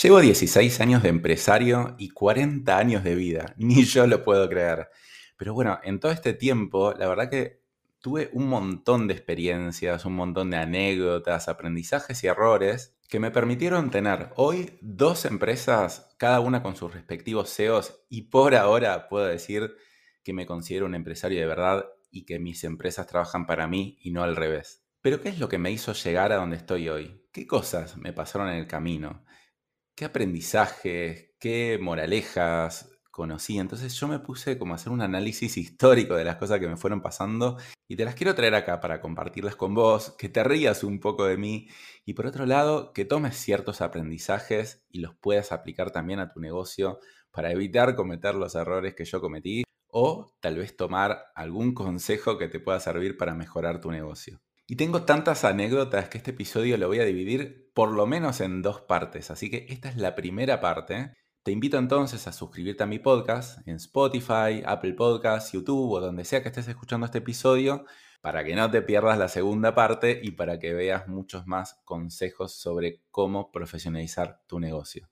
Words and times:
Llevo 0.00 0.20
16 0.20 0.80
años 0.80 1.02
de 1.02 1.10
empresario 1.10 1.96
y 1.98 2.08
40 2.08 2.78
años 2.78 3.04
de 3.04 3.14
vida. 3.14 3.54
Ni 3.58 3.84
yo 3.84 4.06
lo 4.06 4.24
puedo 4.24 4.48
creer. 4.48 4.88
Pero 5.36 5.52
bueno, 5.52 5.80
en 5.82 6.00
todo 6.00 6.12
este 6.12 6.32
tiempo, 6.32 6.94
la 6.94 7.08
verdad 7.08 7.28
que 7.28 7.60
tuve 8.00 8.30
un 8.32 8.48
montón 8.48 9.06
de 9.06 9.12
experiencias, 9.12 10.06
un 10.06 10.14
montón 10.14 10.48
de 10.48 10.56
anécdotas, 10.56 11.48
aprendizajes 11.48 12.24
y 12.24 12.26
errores 12.26 12.96
que 13.10 13.20
me 13.20 13.30
permitieron 13.30 13.90
tener 13.90 14.30
hoy 14.36 14.78
dos 14.80 15.26
empresas, 15.26 16.14
cada 16.16 16.40
una 16.40 16.62
con 16.62 16.74
sus 16.74 16.94
respectivos 16.94 17.54
CEOs, 17.54 18.02
y 18.08 18.22
por 18.22 18.54
ahora 18.54 19.08
puedo 19.10 19.26
decir 19.26 19.76
que 20.24 20.32
me 20.32 20.46
considero 20.46 20.86
un 20.86 20.94
empresario 20.94 21.38
de 21.38 21.46
verdad 21.46 21.84
y 22.10 22.24
que 22.24 22.38
mis 22.38 22.64
empresas 22.64 23.06
trabajan 23.06 23.46
para 23.46 23.66
mí 23.66 23.98
y 24.00 24.12
no 24.12 24.22
al 24.22 24.36
revés. 24.36 24.86
Pero 25.02 25.20
¿qué 25.20 25.28
es 25.28 25.38
lo 25.38 25.50
que 25.50 25.58
me 25.58 25.70
hizo 25.70 25.92
llegar 25.92 26.32
a 26.32 26.36
donde 26.36 26.56
estoy 26.56 26.88
hoy? 26.88 27.26
¿Qué 27.30 27.46
cosas 27.46 27.98
me 27.98 28.14
pasaron 28.14 28.48
en 28.48 28.56
el 28.56 28.66
camino? 28.66 29.24
Qué 29.94 30.04
aprendizajes, 30.04 31.30
qué 31.38 31.78
moralejas 31.80 32.92
conocí. 33.10 33.58
Entonces 33.58 33.94
yo 33.94 34.08
me 34.08 34.18
puse 34.18 34.58
como 34.58 34.72
a 34.72 34.76
hacer 34.76 34.92
un 34.92 35.02
análisis 35.02 35.56
histórico 35.56 36.16
de 36.16 36.24
las 36.24 36.36
cosas 36.36 36.58
que 36.58 36.68
me 36.68 36.76
fueron 36.76 37.02
pasando 37.02 37.58
y 37.86 37.96
te 37.96 38.04
las 38.04 38.14
quiero 38.14 38.34
traer 38.34 38.54
acá 38.54 38.80
para 38.80 39.00
compartirlas 39.00 39.54
con 39.54 39.74
vos, 39.74 40.14
que 40.18 40.28
te 40.28 40.42
rías 40.42 40.82
un 40.82 40.98
poco 40.98 41.26
de 41.26 41.36
mí 41.36 41.68
y 42.04 42.14
por 42.14 42.26
otro 42.26 42.46
lado 42.46 42.92
que 42.92 43.04
tomes 43.04 43.36
ciertos 43.36 43.80
aprendizajes 43.80 44.82
y 44.88 45.00
los 45.00 45.14
puedas 45.14 45.52
aplicar 45.52 45.90
también 45.92 46.20
a 46.20 46.32
tu 46.32 46.40
negocio 46.40 46.98
para 47.30 47.52
evitar 47.52 47.94
cometer 47.94 48.34
los 48.34 48.54
errores 48.54 48.94
que 48.94 49.04
yo 49.04 49.20
cometí 49.20 49.62
o 49.88 50.34
tal 50.40 50.56
vez 50.56 50.74
tomar 50.74 51.26
algún 51.34 51.74
consejo 51.74 52.38
que 52.38 52.48
te 52.48 52.60
pueda 52.60 52.80
servir 52.80 53.18
para 53.18 53.34
mejorar 53.34 53.80
tu 53.80 53.90
negocio. 53.90 54.40
Y 54.66 54.76
tengo 54.76 55.02
tantas 55.02 55.44
anécdotas 55.44 56.08
que 56.08 56.16
este 56.16 56.30
episodio 56.30 56.78
lo 56.78 56.88
voy 56.88 57.00
a 57.00 57.04
dividir 57.04 57.61
por 57.74 57.90
lo 57.90 58.06
menos 58.06 58.40
en 58.40 58.62
dos 58.62 58.80
partes, 58.82 59.30
así 59.30 59.50
que 59.50 59.66
esta 59.68 59.88
es 59.88 59.96
la 59.96 60.14
primera 60.14 60.60
parte. 60.60 61.12
Te 61.42 61.52
invito 61.52 61.78
entonces 61.78 62.26
a 62.26 62.32
suscribirte 62.32 62.84
a 62.84 62.86
mi 62.86 62.98
podcast 62.98 63.66
en 63.66 63.76
Spotify, 63.76 64.62
Apple 64.64 64.94
Podcasts, 64.94 65.52
YouTube 65.52 65.92
o 65.92 66.00
donde 66.00 66.24
sea 66.24 66.42
que 66.42 66.48
estés 66.48 66.68
escuchando 66.68 67.06
este 67.06 67.18
episodio 67.18 67.84
para 68.20 68.44
que 68.44 68.54
no 68.54 68.70
te 68.70 68.82
pierdas 68.82 69.18
la 69.18 69.28
segunda 69.28 69.74
parte 69.74 70.20
y 70.22 70.32
para 70.32 70.58
que 70.60 70.72
veas 70.72 71.08
muchos 71.08 71.46
más 71.46 71.80
consejos 71.84 72.54
sobre 72.54 73.02
cómo 73.10 73.50
profesionalizar 73.50 74.40
tu 74.46 74.60
negocio. 74.60 75.11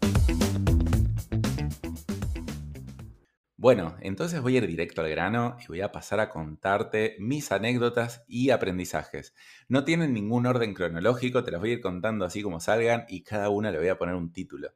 Bueno, 3.61 3.95
entonces 4.01 4.41
voy 4.41 4.55
a 4.55 4.57
ir 4.57 4.65
directo 4.65 5.01
al 5.01 5.09
grano 5.11 5.55
y 5.63 5.67
voy 5.67 5.81
a 5.81 5.91
pasar 5.91 6.19
a 6.19 6.29
contarte 6.29 7.15
mis 7.19 7.51
anécdotas 7.51 8.23
y 8.27 8.49
aprendizajes. 8.49 9.35
No 9.67 9.83
tienen 9.83 10.15
ningún 10.15 10.47
orden 10.47 10.73
cronológico, 10.73 11.43
te 11.43 11.51
las 11.51 11.61
voy 11.61 11.69
a 11.69 11.73
ir 11.73 11.81
contando 11.81 12.25
así 12.25 12.41
como 12.41 12.59
salgan 12.59 13.05
y 13.07 13.21
cada 13.21 13.49
una 13.49 13.69
le 13.69 13.77
voy 13.77 13.89
a 13.89 13.99
poner 13.99 14.15
un 14.15 14.33
título. 14.33 14.71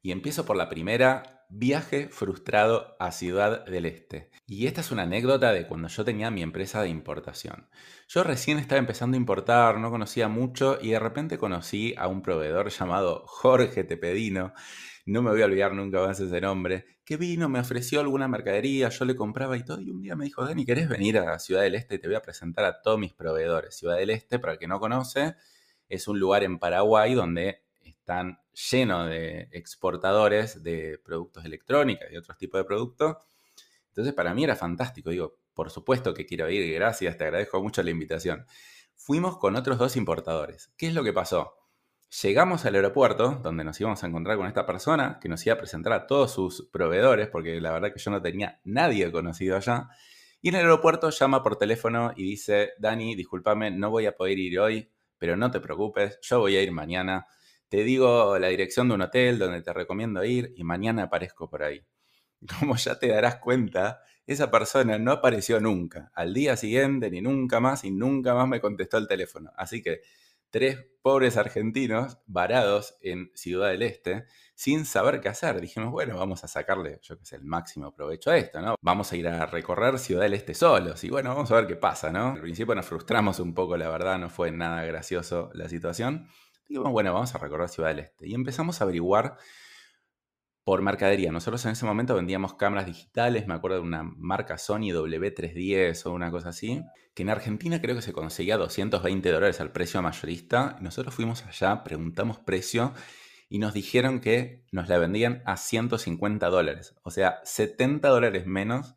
Y 0.00 0.10
empiezo 0.10 0.46
por 0.46 0.56
la 0.56 0.70
primera, 0.70 1.44
viaje 1.50 2.08
frustrado 2.08 2.96
a 2.98 3.12
Ciudad 3.12 3.66
del 3.66 3.84
Este. 3.84 4.30
Y 4.46 4.68
esta 4.68 4.80
es 4.80 4.90
una 4.90 5.02
anécdota 5.02 5.52
de 5.52 5.66
cuando 5.66 5.88
yo 5.88 6.02
tenía 6.06 6.30
mi 6.30 6.42
empresa 6.42 6.80
de 6.80 6.88
importación. 6.88 7.68
Yo 8.08 8.24
recién 8.24 8.58
estaba 8.58 8.78
empezando 8.78 9.16
a 9.16 9.20
importar, 9.20 9.76
no 9.76 9.90
conocía 9.90 10.28
mucho 10.28 10.78
y 10.80 10.92
de 10.92 10.98
repente 10.98 11.36
conocí 11.36 11.94
a 11.98 12.08
un 12.08 12.22
proveedor 12.22 12.70
llamado 12.78 13.22
Jorge 13.26 13.84
Tepedino 13.84 14.54
no 15.06 15.22
me 15.22 15.30
voy 15.30 15.42
a 15.42 15.46
olvidar 15.46 15.72
nunca 15.74 16.00
más 16.00 16.20
ese 16.20 16.40
nombre, 16.40 16.84
que 17.04 17.16
vino, 17.16 17.48
me 17.48 17.60
ofreció 17.60 18.00
alguna 18.00 18.28
mercadería, 18.28 18.88
yo 18.88 19.04
le 19.04 19.16
compraba 19.16 19.56
y 19.56 19.64
todo, 19.64 19.80
y 19.80 19.90
un 19.90 20.00
día 20.02 20.16
me 20.16 20.24
dijo, 20.24 20.44
Dani, 20.44 20.64
¿querés 20.64 20.88
venir 20.88 21.18
a 21.18 21.38
Ciudad 21.38 21.62
del 21.62 21.74
Este? 21.74 21.98
Te 21.98 22.06
voy 22.06 22.16
a 22.16 22.22
presentar 22.22 22.64
a 22.64 22.80
todos 22.82 22.98
mis 22.98 23.12
proveedores. 23.12 23.76
Ciudad 23.76 23.96
del 23.96 24.10
Este, 24.10 24.38
para 24.38 24.54
el 24.54 24.58
que 24.58 24.68
no 24.68 24.78
conoce, 24.78 25.34
es 25.88 26.06
un 26.06 26.20
lugar 26.20 26.44
en 26.44 26.58
Paraguay 26.58 27.14
donde 27.14 27.64
están 27.82 28.38
llenos 28.70 29.08
de 29.08 29.48
exportadores 29.52 30.62
de 30.62 30.98
productos 31.04 31.44
electrónicos 31.44 32.06
y 32.10 32.16
otros 32.16 32.36
tipos 32.38 32.60
de 32.60 32.64
productos. 32.64 33.16
Entonces, 33.88 34.14
para 34.14 34.34
mí 34.34 34.44
era 34.44 34.56
fantástico. 34.56 35.10
Digo, 35.10 35.38
por 35.54 35.70
supuesto 35.70 36.14
que 36.14 36.26
quiero 36.26 36.48
ir, 36.48 36.72
gracias, 36.74 37.16
te 37.16 37.24
agradezco 37.24 37.62
mucho 37.62 37.82
la 37.82 37.90
invitación. 37.90 38.46
Fuimos 38.94 39.38
con 39.38 39.56
otros 39.56 39.78
dos 39.78 39.96
importadores. 39.96 40.72
¿Qué 40.76 40.86
es 40.86 40.94
lo 40.94 41.02
que 41.02 41.12
pasó? 41.12 41.59
Llegamos 42.10 42.64
al 42.64 42.74
aeropuerto, 42.74 43.38
donde 43.40 43.62
nos 43.62 43.80
íbamos 43.80 44.02
a 44.02 44.06
encontrar 44.08 44.36
con 44.36 44.48
esta 44.48 44.66
persona, 44.66 45.20
que 45.22 45.28
nos 45.28 45.46
iba 45.46 45.54
a 45.54 45.58
presentar 45.58 45.92
a 45.92 46.06
todos 46.08 46.32
sus 46.32 46.68
proveedores, 46.72 47.28
porque 47.28 47.60
la 47.60 47.70
verdad 47.70 47.92
que 47.92 48.00
yo 48.00 48.10
no 48.10 48.20
tenía 48.20 48.60
nadie 48.64 49.12
conocido 49.12 49.56
allá. 49.56 49.90
Y 50.42 50.48
en 50.48 50.56
el 50.56 50.62
aeropuerto 50.62 51.10
llama 51.10 51.44
por 51.44 51.56
teléfono 51.56 52.12
y 52.16 52.24
dice, 52.24 52.72
Dani, 52.80 53.14
discúlpame, 53.14 53.70
no 53.70 53.90
voy 53.90 54.06
a 54.06 54.16
poder 54.16 54.40
ir 54.40 54.58
hoy, 54.58 54.90
pero 55.18 55.36
no 55.36 55.52
te 55.52 55.60
preocupes, 55.60 56.18
yo 56.22 56.40
voy 56.40 56.56
a 56.56 56.62
ir 56.62 56.72
mañana. 56.72 57.28
Te 57.68 57.84
digo 57.84 58.36
la 58.40 58.48
dirección 58.48 58.88
de 58.88 58.94
un 58.94 59.02
hotel 59.02 59.38
donde 59.38 59.62
te 59.62 59.72
recomiendo 59.72 60.24
ir 60.24 60.52
y 60.56 60.64
mañana 60.64 61.04
aparezco 61.04 61.48
por 61.48 61.62
ahí. 61.62 61.86
Como 62.58 62.74
ya 62.74 62.98
te 62.98 63.06
darás 63.06 63.36
cuenta, 63.36 64.02
esa 64.26 64.50
persona 64.50 64.98
no 64.98 65.12
apareció 65.12 65.60
nunca, 65.60 66.10
al 66.14 66.34
día 66.34 66.56
siguiente, 66.56 67.08
ni 67.08 67.20
nunca 67.20 67.60
más, 67.60 67.84
y 67.84 67.92
nunca 67.92 68.34
más 68.34 68.48
me 68.48 68.60
contestó 68.60 68.98
el 68.98 69.06
teléfono. 69.06 69.52
Así 69.56 69.80
que 69.80 70.00
tres 70.50 70.86
pobres 71.02 71.36
argentinos 71.36 72.18
varados 72.26 72.96
en 73.00 73.30
Ciudad 73.34 73.68
del 73.68 73.82
Este 73.82 74.26
sin 74.54 74.84
saber 74.84 75.20
qué 75.20 75.28
hacer. 75.30 75.60
Dijimos, 75.60 75.90
bueno, 75.90 76.18
vamos 76.18 76.44
a 76.44 76.48
sacarle, 76.48 76.98
yo 77.02 77.18
que 77.18 77.24
sé, 77.24 77.36
el 77.36 77.44
máximo 77.44 77.94
provecho 77.94 78.30
a 78.30 78.36
esto, 78.36 78.60
¿no? 78.60 78.74
Vamos 78.82 79.10
a 79.12 79.16
ir 79.16 79.26
a 79.28 79.46
recorrer 79.46 79.98
Ciudad 79.98 80.22
del 80.22 80.34
Este 80.34 80.54
solos 80.54 81.02
y 81.04 81.08
bueno, 81.08 81.30
vamos 81.30 81.50
a 81.50 81.54
ver 81.54 81.66
qué 81.66 81.76
pasa, 81.76 82.10
¿no? 82.10 82.32
Al 82.32 82.40
principio 82.40 82.74
nos 82.74 82.86
frustramos 82.86 83.40
un 83.40 83.54
poco, 83.54 83.76
la 83.76 83.88
verdad, 83.88 84.18
no 84.18 84.28
fue 84.28 84.50
nada 84.50 84.84
gracioso 84.84 85.50
la 85.54 85.68
situación. 85.68 86.28
Dijimos, 86.68 86.92
bueno, 86.92 87.12
vamos 87.14 87.34
a 87.34 87.38
recorrer 87.38 87.68
Ciudad 87.68 87.88
del 87.88 88.00
Este 88.00 88.28
y 88.28 88.34
empezamos 88.34 88.80
a 88.80 88.84
averiguar 88.84 89.36
por 90.70 90.82
mercadería. 90.82 91.32
Nosotros 91.32 91.64
en 91.64 91.72
ese 91.72 91.84
momento 91.84 92.14
vendíamos 92.14 92.54
cámaras 92.54 92.86
digitales, 92.86 93.48
me 93.48 93.54
acuerdo 93.54 93.78
de 93.78 93.82
una 93.82 94.04
marca 94.04 94.56
Sony 94.56 94.92
W310 94.92 96.06
o 96.06 96.12
una 96.12 96.30
cosa 96.30 96.50
así, 96.50 96.80
que 97.12 97.24
en 97.24 97.30
Argentina 97.30 97.80
creo 97.80 97.96
que 97.96 98.02
se 98.02 98.12
conseguía 98.12 98.56
220 98.56 99.32
dólares 99.32 99.60
al 99.60 99.72
precio 99.72 100.00
mayorista. 100.00 100.76
Nosotros 100.80 101.12
fuimos 101.12 101.44
allá, 101.44 101.82
preguntamos 101.82 102.38
precio 102.38 102.94
y 103.48 103.58
nos 103.58 103.74
dijeron 103.74 104.20
que 104.20 104.64
nos 104.70 104.88
la 104.88 104.98
vendían 104.98 105.42
a 105.44 105.56
150 105.56 106.46
dólares, 106.46 106.94
o 107.02 107.10
sea, 107.10 107.40
70 107.42 108.08
dólares 108.08 108.46
menos 108.46 108.94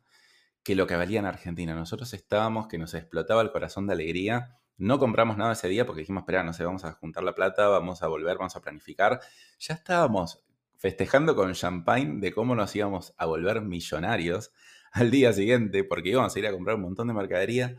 que 0.62 0.76
lo 0.76 0.86
que 0.86 0.94
valía 0.94 1.18
en 1.18 1.26
Argentina. 1.26 1.74
Nosotros 1.74 2.14
estábamos 2.14 2.68
que 2.68 2.78
nos 2.78 2.94
explotaba 2.94 3.42
el 3.42 3.50
corazón 3.50 3.88
de 3.88 3.94
alegría. 3.94 4.60
No 4.76 5.00
compramos 5.00 5.36
nada 5.36 5.54
ese 5.54 5.66
día 5.66 5.86
porque 5.86 6.02
dijimos, 6.02 6.20
espera, 6.20 6.44
no 6.44 6.52
sé, 6.52 6.64
vamos 6.64 6.84
a 6.84 6.92
juntar 6.92 7.24
la 7.24 7.34
plata, 7.34 7.66
vamos 7.66 8.04
a 8.04 8.06
volver, 8.06 8.38
vamos 8.38 8.54
a 8.54 8.60
planificar. 8.60 9.18
Ya 9.58 9.74
estábamos 9.74 10.44
festejando 10.84 11.34
con 11.34 11.54
champagne 11.54 12.20
de 12.20 12.30
cómo 12.30 12.54
nos 12.54 12.76
íbamos 12.76 13.14
a 13.16 13.24
volver 13.24 13.62
millonarios 13.62 14.52
al 14.92 15.10
día 15.10 15.32
siguiente, 15.32 15.82
porque 15.82 16.10
íbamos 16.10 16.36
a 16.36 16.38
ir 16.38 16.46
a 16.46 16.52
comprar 16.52 16.76
un 16.76 16.82
montón 16.82 17.08
de 17.08 17.14
mercadería, 17.14 17.74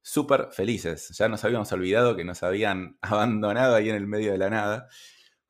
súper 0.00 0.48
felices. 0.50 1.16
Ya 1.16 1.28
nos 1.28 1.44
habíamos 1.44 1.70
olvidado 1.70 2.16
que 2.16 2.24
nos 2.24 2.42
habían 2.42 2.98
abandonado 3.00 3.76
ahí 3.76 3.90
en 3.90 3.94
el 3.94 4.08
medio 4.08 4.32
de 4.32 4.38
la 4.38 4.50
nada. 4.50 4.88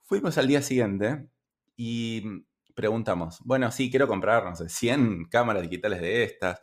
Fuimos 0.03 0.37
al 0.37 0.49
día 0.49 0.61
siguiente 0.61 1.31
y 1.79 2.45
preguntamos, 2.75 3.39
bueno, 3.43 3.73
sí, 3.73 3.91
quiero 3.91 4.07
comprar, 4.07 4.45
no 4.45 4.55
sé, 4.55 4.69
100 4.69 5.29
cámaras 5.31 5.63
digitales 5.63 6.03
de 6.03 6.25
estas. 6.25 6.61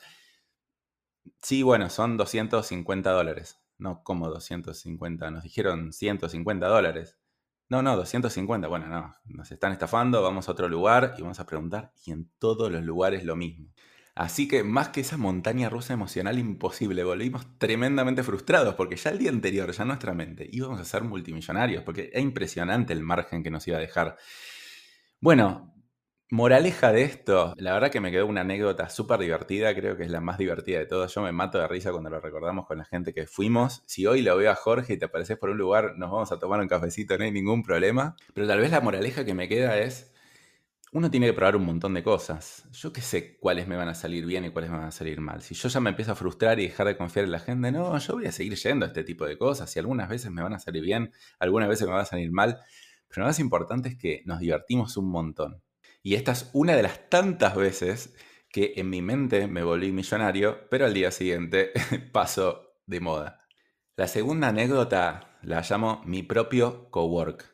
Sí, 1.41 1.63
bueno, 1.63 1.89
son 1.89 2.17
250 2.17 3.09
dólares. 3.09 3.57
No, 3.79 4.03
como 4.03 4.29
250, 4.29 5.31
nos 5.31 5.41
dijeron 5.41 5.91
150 5.91 6.67
dólares. 6.67 7.17
No, 7.69 7.83
no, 7.83 7.95
250. 7.95 8.67
Bueno, 8.67 8.87
no, 8.87 9.15
nos 9.25 9.51
están 9.51 9.71
estafando, 9.71 10.23
vamos 10.23 10.49
a 10.49 10.51
otro 10.51 10.67
lugar 10.67 11.13
y 11.17 11.21
vamos 11.21 11.39
a 11.39 11.45
preguntar. 11.45 11.93
Y 12.03 12.11
en 12.11 12.29
todos 12.39 12.71
los 12.71 12.83
lugares 12.83 13.23
lo 13.23 13.35
mismo. 13.35 13.69
Así 14.15 14.47
que 14.47 14.63
más 14.63 14.89
que 14.89 15.01
esa 15.01 15.17
montaña 15.17 15.69
rusa 15.69 15.93
emocional 15.93 16.39
imposible, 16.39 17.03
volvimos 17.03 17.57
tremendamente 17.57 18.23
frustrados 18.23 18.75
porque 18.75 18.97
ya 18.97 19.11
el 19.11 19.19
día 19.19 19.29
anterior, 19.29 19.71
ya 19.71 19.85
nuestra 19.85 20.13
mente, 20.13 20.49
íbamos 20.51 20.79
a 20.79 20.83
ser 20.83 21.03
multimillonarios 21.03 21.83
porque 21.83 22.09
es 22.11 22.21
impresionante 22.21 22.91
el 22.91 23.03
margen 23.03 23.43
que 23.43 23.51
nos 23.51 23.65
iba 23.67 23.77
a 23.77 23.81
dejar. 23.81 24.17
Bueno, 25.21 25.68
Moraleja 26.31 26.91
de 26.91 27.01
esto, 27.01 27.55
la 27.57 27.73
verdad 27.73 27.89
que 27.89 27.99
me 27.99 28.11
quedó 28.11 28.27
una 28.27 28.41
anécdota 28.41 28.87
súper 28.89 29.19
divertida, 29.19 29.73
creo 29.73 29.97
que 29.97 30.03
es 30.03 30.11
la 30.11 30.21
más 30.21 30.37
divertida 30.37 30.77
de 30.77 30.85
todas. 30.85 31.11
Yo 31.15 31.23
me 31.23 31.31
mato 31.31 31.57
de 31.57 31.67
risa 31.67 31.91
cuando 31.91 32.11
lo 32.11 32.19
recordamos 32.19 32.67
con 32.67 32.77
la 32.77 32.85
gente 32.85 33.15
que 33.15 33.25
fuimos. 33.25 33.81
Si 33.87 34.05
hoy 34.05 34.21
lo 34.21 34.37
veo 34.37 34.51
a 34.51 34.55
Jorge 34.55 34.93
y 34.93 34.97
te 34.99 35.05
apareces 35.05 35.39
por 35.39 35.49
un 35.49 35.57
lugar, 35.57 35.97
nos 35.97 36.11
vamos 36.11 36.31
a 36.31 36.37
tomar 36.37 36.59
un 36.59 36.67
cafecito, 36.67 37.17
no 37.17 37.23
hay 37.23 37.31
ningún 37.31 37.63
problema. 37.63 38.15
Pero 38.35 38.45
tal 38.45 38.59
vez 38.59 38.69
la 38.69 38.79
moraleja 38.79 39.25
que 39.25 39.33
me 39.33 39.47
queda 39.47 39.79
es, 39.79 40.13
uno 40.91 41.09
tiene 41.09 41.25
que 41.25 41.33
probar 41.33 41.55
un 41.55 41.65
montón 41.65 41.95
de 41.95 42.03
cosas. 42.03 42.63
Yo 42.73 42.93
qué 42.93 43.01
sé 43.01 43.39
cuáles 43.39 43.67
me 43.67 43.75
van 43.75 43.89
a 43.89 43.95
salir 43.95 44.23
bien 44.27 44.45
y 44.45 44.51
cuáles 44.51 44.69
me 44.69 44.77
van 44.77 44.87
a 44.89 44.91
salir 44.91 45.21
mal. 45.21 45.41
Si 45.41 45.55
yo 45.55 45.67
ya 45.67 45.79
me 45.79 45.89
empiezo 45.89 46.11
a 46.11 46.15
frustrar 46.15 46.59
y 46.59 46.67
dejar 46.67 46.85
de 46.85 46.95
confiar 46.95 47.25
en 47.25 47.31
la 47.31 47.39
gente, 47.39 47.71
no, 47.71 47.97
yo 47.97 48.13
voy 48.13 48.27
a 48.27 48.31
seguir 48.31 48.53
yendo 48.53 48.85
a 48.85 48.89
este 48.89 49.03
tipo 49.03 49.25
de 49.25 49.35
cosas. 49.35 49.75
Y 49.75 49.79
algunas 49.79 50.07
veces 50.07 50.29
me 50.29 50.43
van 50.43 50.53
a 50.53 50.59
salir 50.59 50.83
bien, 50.83 51.11
algunas 51.39 51.69
veces 51.69 51.87
me 51.87 51.93
van 51.93 52.03
a 52.03 52.05
salir 52.05 52.31
mal. 52.31 52.59
Pero 53.07 53.23
lo 53.23 53.29
más 53.29 53.39
importante 53.39 53.89
es 53.89 53.97
que 53.97 54.21
nos 54.25 54.37
divertimos 54.37 54.95
un 54.95 55.09
montón. 55.09 55.63
Y 56.09 56.15
esta 56.15 56.31
es 56.31 56.49
una 56.53 56.75
de 56.75 56.81
las 56.81 57.07
tantas 57.07 57.55
veces 57.55 58.15
que 58.49 58.73
en 58.77 58.89
mi 58.89 58.99
mente 58.99 59.45
me 59.45 59.61
volví 59.61 59.91
millonario, 59.91 60.67
pero 60.67 60.87
al 60.87 60.93
día 60.95 61.11
siguiente 61.11 61.71
pasó 62.11 62.79
de 62.87 62.99
moda. 62.99 63.45
La 63.95 64.07
segunda 64.07 64.47
anécdota 64.47 65.37
la 65.43 65.61
llamo 65.61 66.01
mi 66.07 66.23
propio 66.23 66.89
cowork. 66.89 67.45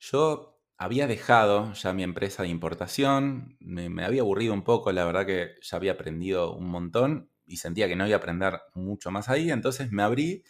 Yo 0.00 0.60
había 0.76 1.06
dejado 1.06 1.72
ya 1.74 1.92
mi 1.92 2.02
empresa 2.02 2.42
de 2.42 2.48
importación, 2.48 3.56
me, 3.60 4.04
había 4.04 4.22
aburrido 4.22 4.54
un 4.54 4.64
poco, 4.64 4.90
la 4.90 5.04
verdad 5.04 5.24
que 5.24 5.54
ya 5.62 5.76
había 5.76 5.92
aprendido 5.92 6.56
un 6.56 6.68
montón 6.68 7.30
y 7.46 7.58
sentía 7.58 7.86
que 7.86 7.94
no 7.94 8.08
iba 8.08 8.16
a 8.16 8.18
aprender 8.18 8.58
mucho 8.74 9.12
más 9.12 9.28
ahí, 9.28 9.52
entonces 9.52 9.92
me 9.92 10.02
abrí 10.02 10.42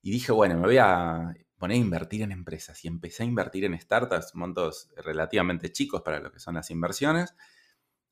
y 0.00 0.12
dije, 0.12 0.30
bueno, 0.30 0.54
me 0.54 0.66
voy 0.68 0.78
a 0.78 1.34
poner 1.58 1.76
a 1.76 1.80
invertir 1.80 2.22
en 2.22 2.32
empresas 2.32 2.84
y 2.84 2.88
empecé 2.88 3.24
a 3.24 3.26
invertir 3.26 3.64
en 3.64 3.78
startups, 3.78 4.34
montos 4.34 4.90
relativamente 4.96 5.72
chicos 5.72 6.02
para 6.02 6.20
lo 6.20 6.32
que 6.32 6.40
son 6.40 6.54
las 6.54 6.70
inversiones. 6.70 7.34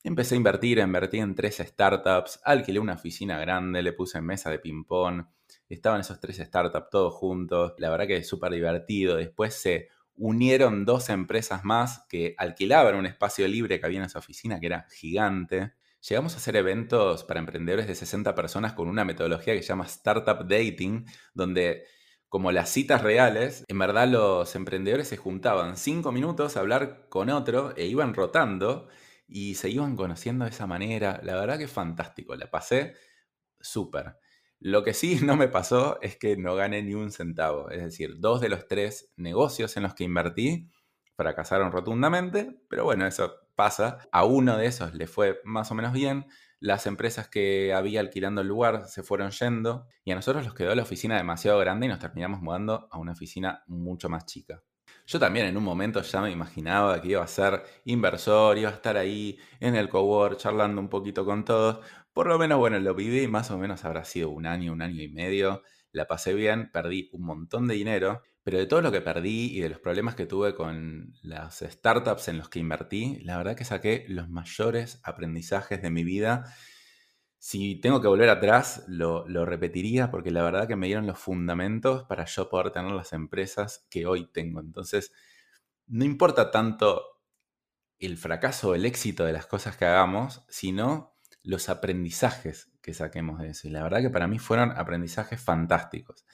Empecé 0.02 0.34
a 0.34 0.38
invertir, 0.38 0.78
invertí 0.78 1.18
en 1.18 1.34
tres 1.34 1.56
startups, 1.56 2.40
alquilé 2.44 2.78
una 2.78 2.94
oficina 2.94 3.38
grande, 3.38 3.82
le 3.82 3.92
puse 3.92 4.20
mesa 4.20 4.50
de 4.50 4.58
ping-pong, 4.58 5.24
estaban 5.68 6.00
esos 6.00 6.20
tres 6.20 6.36
startups 6.36 6.90
todos 6.90 7.14
juntos, 7.14 7.74
la 7.78 7.90
verdad 7.90 8.06
que 8.06 8.16
es 8.16 8.28
súper 8.28 8.52
divertido. 8.52 9.16
Después 9.16 9.54
se 9.54 9.88
unieron 10.16 10.84
dos 10.84 11.08
empresas 11.08 11.64
más 11.64 12.04
que 12.08 12.34
alquilaban 12.38 12.96
un 12.96 13.06
espacio 13.06 13.46
libre 13.48 13.78
que 13.78 13.86
había 13.86 13.98
en 13.98 14.06
esa 14.06 14.18
oficina 14.18 14.60
que 14.60 14.66
era 14.66 14.86
gigante. 14.90 15.72
Llegamos 16.08 16.34
a 16.34 16.36
hacer 16.36 16.56
eventos 16.56 17.24
para 17.24 17.40
emprendedores 17.40 17.86
de 17.86 17.94
60 17.94 18.34
personas 18.34 18.72
con 18.74 18.88
una 18.88 19.04
metodología 19.04 19.54
que 19.54 19.62
se 19.62 19.68
llama 19.68 19.86
Startup 19.86 20.38
Dating, 20.46 21.04
donde 21.34 21.84
como 22.36 22.52
las 22.52 22.68
citas 22.68 23.00
reales, 23.00 23.64
en 23.66 23.78
verdad 23.78 24.06
los 24.06 24.54
emprendedores 24.56 25.08
se 25.08 25.16
juntaban 25.16 25.78
cinco 25.78 26.12
minutos 26.12 26.54
a 26.54 26.60
hablar 26.60 27.06
con 27.08 27.30
otro 27.30 27.74
e 27.78 27.86
iban 27.86 28.12
rotando 28.12 28.88
y 29.26 29.54
se 29.54 29.70
iban 29.70 29.96
conociendo 29.96 30.44
de 30.44 30.50
esa 30.50 30.66
manera. 30.66 31.18
La 31.22 31.34
verdad 31.36 31.56
que 31.56 31.64
es 31.64 31.70
fantástico, 31.70 32.36
la 32.36 32.50
pasé 32.50 32.92
súper. 33.58 34.18
Lo 34.60 34.84
que 34.84 34.92
sí 34.92 35.18
no 35.24 35.34
me 35.34 35.48
pasó 35.48 35.98
es 36.02 36.18
que 36.18 36.36
no 36.36 36.54
gané 36.54 36.82
ni 36.82 36.92
un 36.92 37.10
centavo. 37.10 37.70
Es 37.70 37.82
decir, 37.82 38.16
dos 38.18 38.42
de 38.42 38.50
los 38.50 38.68
tres 38.68 39.10
negocios 39.16 39.74
en 39.78 39.84
los 39.84 39.94
que 39.94 40.04
invertí 40.04 40.68
fracasaron 41.16 41.72
rotundamente, 41.72 42.60
pero 42.68 42.84
bueno, 42.84 43.06
eso 43.06 43.32
pasa. 43.54 43.96
A 44.12 44.26
uno 44.26 44.58
de 44.58 44.66
esos 44.66 44.92
le 44.92 45.06
fue 45.06 45.40
más 45.42 45.70
o 45.70 45.74
menos 45.74 45.94
bien. 45.94 46.26
Las 46.60 46.86
empresas 46.86 47.28
que 47.28 47.74
había 47.74 48.00
alquilando 48.00 48.40
el 48.40 48.48
lugar 48.48 48.88
se 48.88 49.02
fueron 49.02 49.30
yendo 49.30 49.86
y 50.04 50.12
a 50.12 50.14
nosotros 50.14 50.44
nos 50.44 50.54
quedó 50.54 50.74
la 50.74 50.82
oficina 50.82 51.16
demasiado 51.16 51.58
grande 51.58 51.86
y 51.86 51.88
nos 51.88 51.98
terminamos 51.98 52.40
mudando 52.40 52.88
a 52.90 52.98
una 52.98 53.12
oficina 53.12 53.62
mucho 53.66 54.08
más 54.08 54.24
chica. 54.26 54.62
Yo 55.06 55.20
también 55.20 55.46
en 55.46 55.56
un 55.56 55.62
momento 55.62 56.02
ya 56.02 56.20
me 56.20 56.30
imaginaba 56.30 57.00
que 57.00 57.08
iba 57.08 57.22
a 57.22 57.26
ser 57.26 57.62
inversor, 57.84 58.58
iba 58.58 58.70
a 58.70 58.72
estar 58.72 58.96
ahí 58.96 59.38
en 59.60 59.76
el 59.76 59.88
cowork 59.88 60.38
charlando 60.38 60.80
un 60.80 60.88
poquito 60.88 61.24
con 61.24 61.44
todos, 61.44 61.84
por 62.12 62.28
lo 62.28 62.38
menos, 62.38 62.58
bueno, 62.58 62.78
lo 62.80 62.94
viví, 62.94 63.28
más 63.28 63.50
o 63.50 63.58
menos 63.58 63.84
habrá 63.84 64.02
sido 64.04 64.30
un 64.30 64.46
año, 64.46 64.72
un 64.72 64.80
año 64.80 65.02
y 65.02 65.08
medio. 65.08 65.62
La 65.92 66.06
pasé 66.06 66.32
bien, 66.32 66.70
perdí 66.72 67.10
un 67.12 67.26
montón 67.26 67.68
de 67.68 67.74
dinero, 67.74 68.22
pero 68.46 68.58
de 68.58 68.66
todo 68.66 68.80
lo 68.80 68.92
que 68.92 69.00
perdí 69.00 69.56
y 69.56 69.60
de 69.60 69.68
los 69.68 69.80
problemas 69.80 70.14
que 70.14 70.24
tuve 70.24 70.54
con 70.54 71.12
las 71.20 71.64
startups 71.66 72.28
en 72.28 72.38
los 72.38 72.48
que 72.48 72.60
invertí, 72.60 73.18
la 73.24 73.38
verdad 73.38 73.56
que 73.56 73.64
saqué 73.64 74.04
los 74.06 74.28
mayores 74.28 75.00
aprendizajes 75.02 75.82
de 75.82 75.90
mi 75.90 76.04
vida. 76.04 76.44
Si 77.40 77.80
tengo 77.80 78.00
que 78.00 78.06
volver 78.06 78.28
atrás, 78.28 78.84
lo, 78.86 79.26
lo, 79.26 79.46
repetiría 79.46 80.12
porque 80.12 80.30
la 80.30 80.44
verdad 80.44 80.68
que 80.68 80.76
me 80.76 80.86
dieron 80.86 81.08
los 81.08 81.18
fundamentos 81.18 82.04
para 82.04 82.24
yo 82.24 82.48
poder 82.48 82.70
tener 82.70 82.92
las 82.92 83.12
empresas 83.12 83.84
que 83.90 84.06
hoy 84.06 84.30
tengo. 84.32 84.60
Entonces, 84.60 85.12
no 85.88 86.04
importa 86.04 86.52
tanto 86.52 87.02
el 87.98 88.16
fracaso 88.16 88.68
o 88.68 88.74
el 88.76 88.84
éxito 88.84 89.24
de 89.24 89.32
las 89.32 89.46
cosas 89.48 89.76
que 89.76 89.86
hagamos, 89.86 90.44
sino 90.48 91.16
los 91.42 91.68
aprendizajes 91.68 92.70
que 92.80 92.94
saquemos 92.94 93.40
de 93.40 93.48
eso. 93.48 93.66
Y 93.66 93.72
la 93.72 93.82
verdad 93.82 94.02
que 94.02 94.10
para 94.10 94.28
mí 94.28 94.38
fueron 94.38 94.70
aprendizajes 94.70 95.40
fantásticos. 95.40 96.24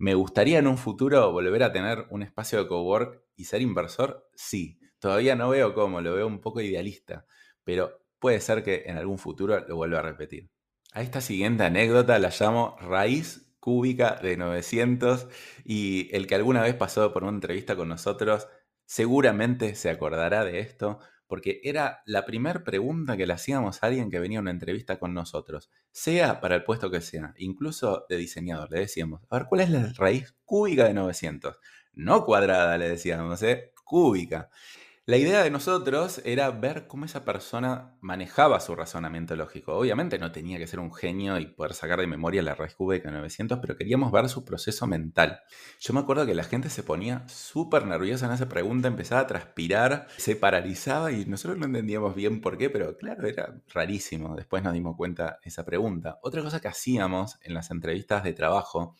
¿Me 0.00 0.14
gustaría 0.14 0.58
en 0.58 0.66
un 0.66 0.78
futuro 0.78 1.30
volver 1.30 1.62
a 1.62 1.72
tener 1.72 2.06
un 2.08 2.22
espacio 2.22 2.58
de 2.58 2.66
cowork 2.66 3.22
y 3.36 3.44
ser 3.44 3.60
inversor? 3.60 4.26
Sí. 4.34 4.80
Todavía 4.98 5.36
no 5.36 5.50
veo 5.50 5.74
cómo, 5.74 6.00
lo 6.00 6.14
veo 6.14 6.26
un 6.26 6.40
poco 6.40 6.62
idealista, 6.62 7.26
pero 7.64 8.00
puede 8.18 8.40
ser 8.40 8.62
que 8.62 8.84
en 8.86 8.96
algún 8.96 9.18
futuro 9.18 9.60
lo 9.68 9.76
vuelva 9.76 9.98
a 9.98 10.02
repetir. 10.02 10.48
A 10.94 11.02
esta 11.02 11.20
siguiente 11.20 11.64
anécdota 11.64 12.18
la 12.18 12.30
llamo 12.30 12.76
raíz 12.80 13.52
cúbica 13.60 14.18
de 14.22 14.38
900 14.38 15.28
y 15.66 16.08
el 16.16 16.26
que 16.26 16.34
alguna 16.34 16.62
vez 16.62 16.74
pasó 16.74 17.12
por 17.12 17.22
una 17.22 17.32
entrevista 17.34 17.76
con 17.76 17.90
nosotros 17.90 18.48
seguramente 18.86 19.74
se 19.74 19.90
acordará 19.90 20.46
de 20.46 20.60
esto 20.60 21.00
porque 21.30 21.60
era 21.62 22.02
la 22.06 22.26
primera 22.26 22.64
pregunta 22.64 23.16
que 23.16 23.24
le 23.24 23.32
hacíamos 23.32 23.80
a 23.80 23.86
alguien 23.86 24.10
que 24.10 24.18
venía 24.18 24.40
a 24.40 24.42
una 24.42 24.50
entrevista 24.50 24.98
con 24.98 25.14
nosotros, 25.14 25.70
sea 25.92 26.40
para 26.40 26.56
el 26.56 26.64
puesto 26.64 26.90
que 26.90 27.00
sea, 27.00 27.34
incluso 27.38 28.04
de 28.08 28.16
diseñador. 28.16 28.68
Le 28.72 28.80
decíamos, 28.80 29.22
a 29.30 29.38
ver, 29.38 29.46
¿cuál 29.48 29.60
es 29.60 29.70
la 29.70 29.92
raíz 29.96 30.34
cúbica 30.44 30.86
de 30.86 30.94
900? 30.94 31.56
No 31.92 32.24
cuadrada, 32.24 32.76
le 32.78 32.88
decíamos, 32.88 33.40
¿eh? 33.44 33.70
cúbica. 33.84 34.50
La 35.06 35.16
idea 35.16 35.42
de 35.42 35.50
nosotros 35.50 36.20
era 36.26 36.50
ver 36.50 36.86
cómo 36.86 37.06
esa 37.06 37.24
persona 37.24 37.96
manejaba 38.00 38.60
su 38.60 38.76
razonamiento 38.76 39.34
lógico. 39.34 39.74
Obviamente 39.74 40.18
no 40.18 40.30
tenía 40.30 40.58
que 40.58 40.66
ser 40.66 40.78
un 40.78 40.92
genio 40.92 41.38
y 41.38 41.46
poder 41.46 41.72
sacar 41.72 42.00
de 42.00 42.06
memoria 42.06 42.42
la 42.42 42.54
raíz 42.54 42.74
cúbica 42.74 43.10
900, 43.10 43.58
pero 43.60 43.76
queríamos 43.76 44.12
ver 44.12 44.28
su 44.28 44.44
proceso 44.44 44.86
mental. 44.86 45.40
Yo 45.80 45.94
me 45.94 46.00
acuerdo 46.00 46.26
que 46.26 46.34
la 46.34 46.44
gente 46.44 46.68
se 46.68 46.82
ponía 46.82 47.26
súper 47.28 47.86
nerviosa 47.86 48.26
en 48.26 48.32
esa 48.32 48.48
pregunta, 48.48 48.88
empezaba 48.88 49.22
a 49.22 49.26
transpirar, 49.26 50.06
se 50.18 50.36
paralizaba 50.36 51.10
y 51.10 51.24
nosotros 51.24 51.58
no 51.58 51.64
entendíamos 51.64 52.14
bien 52.14 52.42
por 52.42 52.58
qué, 52.58 52.68
pero 52.68 52.96
claro, 52.98 53.26
era 53.26 53.58
rarísimo. 53.72 54.36
Después 54.36 54.62
nos 54.62 54.74
dimos 54.74 54.96
cuenta 54.96 55.38
esa 55.42 55.64
pregunta. 55.64 56.18
Otra 56.22 56.42
cosa 56.42 56.60
que 56.60 56.68
hacíamos 56.68 57.38
en 57.42 57.54
las 57.54 57.70
entrevistas 57.70 58.22
de 58.22 58.34
trabajo 58.34 58.94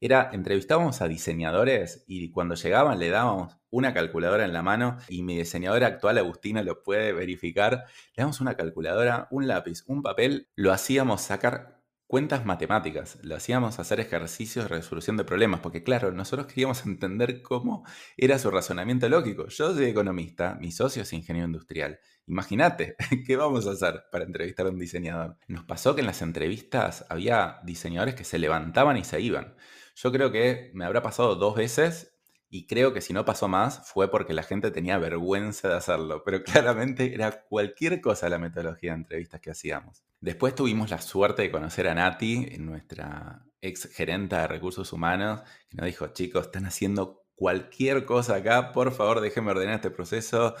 era 0.00 0.30
entrevistábamos 0.32 1.02
a 1.02 1.08
diseñadores 1.08 2.04
y 2.06 2.30
cuando 2.30 2.54
llegaban 2.54 2.98
le 2.98 3.10
dábamos 3.10 3.58
una 3.70 3.94
calculadora 3.94 4.44
en 4.44 4.52
la 4.52 4.62
mano 4.62 4.96
y 5.08 5.22
mi 5.22 5.36
diseñadora 5.36 5.86
actual, 5.86 6.18
Agustina, 6.18 6.62
lo 6.62 6.82
puede 6.82 7.12
verificar. 7.12 7.84
Le 8.16 8.22
damos 8.22 8.40
una 8.40 8.56
calculadora, 8.56 9.28
un 9.30 9.46
lápiz, 9.46 9.84
un 9.86 10.02
papel, 10.02 10.48
lo 10.56 10.72
hacíamos 10.72 11.20
sacar 11.20 11.80
cuentas 12.10 12.44
matemáticas, 12.44 13.18
lo 13.22 13.36
hacíamos 13.36 13.78
hacer 13.78 14.00
ejercicios 14.00 14.64
de 14.64 14.76
resolución 14.76 15.16
de 15.16 15.22
problemas, 15.22 15.60
porque 15.60 15.84
claro, 15.84 16.10
nosotros 16.10 16.48
queríamos 16.48 16.84
entender 16.86 17.40
cómo 17.40 17.84
era 18.16 18.38
su 18.40 18.50
razonamiento 18.50 19.08
lógico. 19.08 19.46
Yo 19.46 19.72
soy 19.72 19.84
economista, 19.84 20.56
mi 20.60 20.72
socio 20.72 21.02
es 21.02 21.12
ingeniero 21.12 21.46
industrial. 21.46 22.00
Imagínate, 22.26 22.96
¿qué 23.26 23.36
vamos 23.36 23.66
a 23.68 23.72
hacer 23.72 24.02
para 24.10 24.24
entrevistar 24.24 24.66
a 24.66 24.70
un 24.70 24.78
diseñador? 24.80 25.36
Nos 25.46 25.64
pasó 25.64 25.94
que 25.94 26.00
en 26.00 26.08
las 26.08 26.20
entrevistas 26.20 27.06
había 27.08 27.60
diseñadores 27.62 28.16
que 28.16 28.24
se 28.24 28.40
levantaban 28.40 28.96
y 28.96 29.04
se 29.04 29.20
iban. 29.20 29.54
Yo 29.96 30.12
creo 30.12 30.32
que 30.32 30.70
me 30.74 30.84
habrá 30.84 31.02
pasado 31.02 31.36
dos 31.36 31.54
veces 31.54 32.16
y 32.48 32.66
creo 32.66 32.92
que 32.92 33.00
si 33.00 33.12
no 33.12 33.24
pasó 33.24 33.46
más 33.46 33.88
fue 33.88 34.10
porque 34.10 34.34
la 34.34 34.42
gente 34.42 34.70
tenía 34.70 34.98
vergüenza 34.98 35.68
de 35.68 35.74
hacerlo, 35.74 36.22
pero 36.24 36.42
claramente 36.44 37.14
era 37.14 37.42
cualquier 37.42 38.00
cosa 38.00 38.28
la 38.28 38.38
metodología 38.38 38.90
de 38.90 38.98
entrevistas 38.98 39.40
que 39.40 39.50
hacíamos. 39.50 40.02
Después 40.20 40.54
tuvimos 40.54 40.90
la 40.90 41.00
suerte 41.00 41.42
de 41.42 41.50
conocer 41.50 41.88
a 41.88 41.94
Nati, 41.94 42.56
nuestra 42.58 43.46
ex 43.62 43.88
gerenta 43.92 44.42
de 44.42 44.48
recursos 44.48 44.92
humanos, 44.92 45.42
que 45.68 45.76
nos 45.76 45.86
dijo, 45.86 46.08
chicos, 46.08 46.46
están 46.46 46.66
haciendo 46.66 47.24
cualquier 47.36 48.04
cosa 48.04 48.36
acá, 48.36 48.72
por 48.72 48.92
favor 48.92 49.20
déjenme 49.20 49.52
ordenar 49.52 49.76
este 49.76 49.90
proceso, 49.90 50.56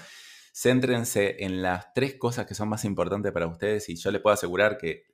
céntrense 0.54 1.44
en 1.44 1.60
las 1.60 1.92
tres 1.92 2.14
cosas 2.14 2.46
que 2.46 2.54
son 2.54 2.68
más 2.68 2.84
importantes 2.84 3.32
para 3.32 3.46
ustedes 3.46 3.88
y 3.88 3.96
yo 3.96 4.10
les 4.10 4.22
puedo 4.22 4.34
asegurar 4.34 4.78
que 4.78 5.04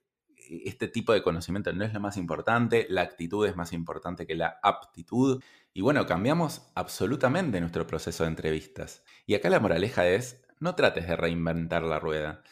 este 0.65 0.89
tipo 0.89 1.13
de 1.13 1.23
conocimiento 1.23 1.73
no 1.73 1.85
es 1.85 1.93
lo 1.93 2.01
más 2.01 2.17
importante, 2.17 2.87
la 2.89 3.03
actitud 3.03 3.47
es 3.47 3.57
más 3.57 3.73
importante 3.73 4.27
que 4.27 4.35
la 4.35 4.59
aptitud. 4.63 5.43
Y 5.73 5.83
bueno, 5.83 6.07
cambiamos 6.07 6.71
absolutamente 6.75 7.61
nuestro 7.61 7.87
proceso 7.87 8.25
de 8.25 8.31
entrevistas. 8.31 9.05
Y 9.27 9.35
acá 9.35 9.51
la 9.51 9.61
moraleja 9.61 10.09
es, 10.09 10.43
no 10.61 10.75
trates 10.75 11.07
de 11.07 11.17
reinventar 11.17 11.83
la 11.83 11.99
rueda. 11.99 12.43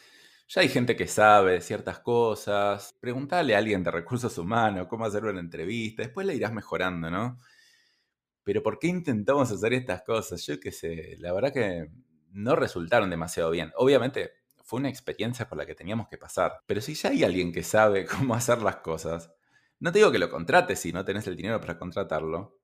Ya 0.47 0.61
hay 0.61 0.69
gente 0.69 0.95
que 0.95 1.07
sabe 1.07 1.59
ciertas 1.61 1.99
cosas, 1.99 2.95
pregúntale 2.99 3.55
a 3.55 3.57
alguien 3.57 3.83
de 3.83 3.91
recursos 3.91 4.37
humanos 4.37 4.87
cómo 4.87 5.05
hacer 5.05 5.25
una 5.25 5.39
entrevista, 5.39 6.03
después 6.03 6.27
la 6.27 6.33
irás 6.33 6.53
mejorando, 6.53 7.09
¿no? 7.09 7.37
Pero 8.43 8.61
¿por 8.61 8.77
qué 8.77 8.87
intentamos 8.87 9.51
hacer 9.51 9.73
estas 9.73 10.03
cosas? 10.03 10.45
Yo 10.45 10.59
qué 10.59 10.71
sé, 10.71 11.15
la 11.19 11.33
verdad 11.33 11.51
que 11.51 11.89
no 12.31 12.55
resultaron 12.55 13.09
demasiado 13.09 13.49
bien. 13.49 13.71
Obviamente 13.75 14.33
fue 14.65 14.79
una 14.79 14.89
experiencia 14.89 15.47
por 15.47 15.57
la 15.59 15.65
que 15.65 15.75
teníamos 15.75 16.07
que 16.09 16.17
pasar. 16.17 16.59
Pero 16.65 16.81
si 16.81 16.95
ya 16.95 17.09
hay 17.09 17.23
alguien 17.23 17.53
que 17.53 17.63
sabe 17.63 18.05
cómo 18.05 18.35
hacer 18.35 18.61
las 18.61 18.77
cosas, 18.77 19.31
no 19.79 19.91
te 19.91 19.99
digo 19.99 20.11
que 20.11 20.19
lo 20.19 20.29
contrates 20.29 20.79
si 20.79 20.91
no 20.91 21.05
tenés 21.05 21.27
el 21.27 21.35
dinero 21.35 21.61
para 21.61 21.77
contratarlo, 21.77 22.59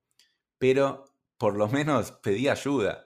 pero 0.58 1.05
por 1.38 1.55
lo 1.55 1.67
menos 1.67 2.12
pedí 2.12 2.48
ayuda. 2.48 3.05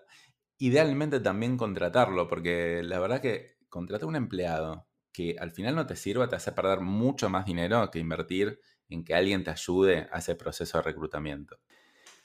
idealmente 0.57 1.19
también 1.19 1.57
contratarlo, 1.57 2.27
porque 2.29 2.81
la 2.83 2.99
verdad 2.99 3.21
que 3.21 3.57
contratar 3.69 4.07
un 4.07 4.15
empleado 4.15 4.87
que 5.11 5.35
al 5.39 5.51
final 5.51 5.75
no 5.75 5.85
te 5.85 5.95
sirva 5.97 6.29
te 6.29 6.37
hace 6.37 6.51
perder 6.53 6.79
mucho 6.81 7.29
más 7.29 7.45
dinero 7.45 7.89
que 7.91 7.99
invertir 7.99 8.59
en 8.89 9.03
que 9.03 9.15
alguien 9.15 9.43
te 9.43 9.51
ayude 9.51 10.07
a 10.11 10.19
ese 10.19 10.35
proceso 10.35 10.77
de 10.77 10.83
reclutamiento. 10.83 11.59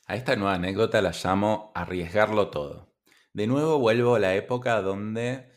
A 0.07 0.15
esta 0.17 0.37
nueva 0.37 0.55
anécdota 0.55 1.03
la 1.03 1.13
llamo 1.13 1.73
arriesgarlo 1.75 2.51
todo. 2.51 2.95
De 3.33 3.47
nuevo 3.47 3.79
vuelvo 3.79 4.17
a 4.17 4.21
la 4.21 4.35
época 4.35 4.81
donde 4.83 5.50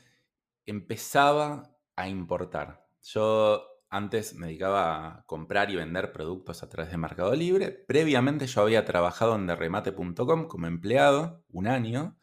empezaba 0.66 1.76
a 1.96 2.08
importar. 2.08 2.86
Yo 3.04 3.68
antes 3.90 4.34
me 4.34 4.48
dedicaba 4.48 5.08
a 5.08 5.24
comprar 5.28 5.70
y 5.70 5.76
vender 5.76 6.12
productos 6.12 6.64
a 6.64 6.70
través 6.70 6.92
de 6.92 6.98
Mercado 6.98 7.36
Libre. 7.36 7.70
Previamente 7.70 8.48
yo 8.48 8.62
había 8.62 8.86
trabajado 8.86 9.36
en 9.36 9.46
derremate.com 9.46 10.48
como 10.48 10.66
empleado 10.66 11.44
un 11.50 11.68
año. 11.68 12.18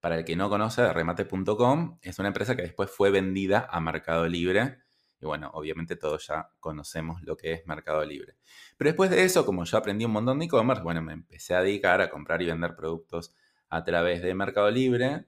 Para 0.00 0.18
el 0.18 0.24
que 0.24 0.34
no 0.34 0.50
conoce, 0.50 0.82
derremate.com 0.82 1.98
es 2.02 2.18
una 2.18 2.28
empresa 2.28 2.56
que 2.56 2.62
después 2.62 2.90
fue 2.90 3.10
vendida 3.10 3.68
a 3.70 3.80
Mercado 3.80 4.26
Libre. 4.26 4.78
Y 5.20 5.26
bueno, 5.26 5.50
obviamente 5.54 5.96
todos 5.96 6.26
ya 6.26 6.50
conocemos 6.58 7.22
lo 7.22 7.36
que 7.36 7.52
es 7.52 7.66
Mercado 7.66 8.04
Libre. 8.04 8.36
Pero 8.76 8.88
después 8.88 9.08
de 9.08 9.24
eso, 9.24 9.46
como 9.46 9.64
yo 9.64 9.78
aprendí 9.78 10.04
un 10.04 10.10
montón 10.10 10.40
de 10.40 10.46
e-commerce, 10.46 10.82
bueno, 10.82 11.00
me 11.00 11.12
empecé 11.12 11.54
a 11.54 11.62
dedicar 11.62 12.00
a 12.00 12.10
comprar 12.10 12.42
y 12.42 12.46
vender 12.46 12.74
productos 12.74 13.34
a 13.68 13.84
través 13.84 14.20
de 14.20 14.34
Mercado 14.34 14.70
Libre. 14.70 15.26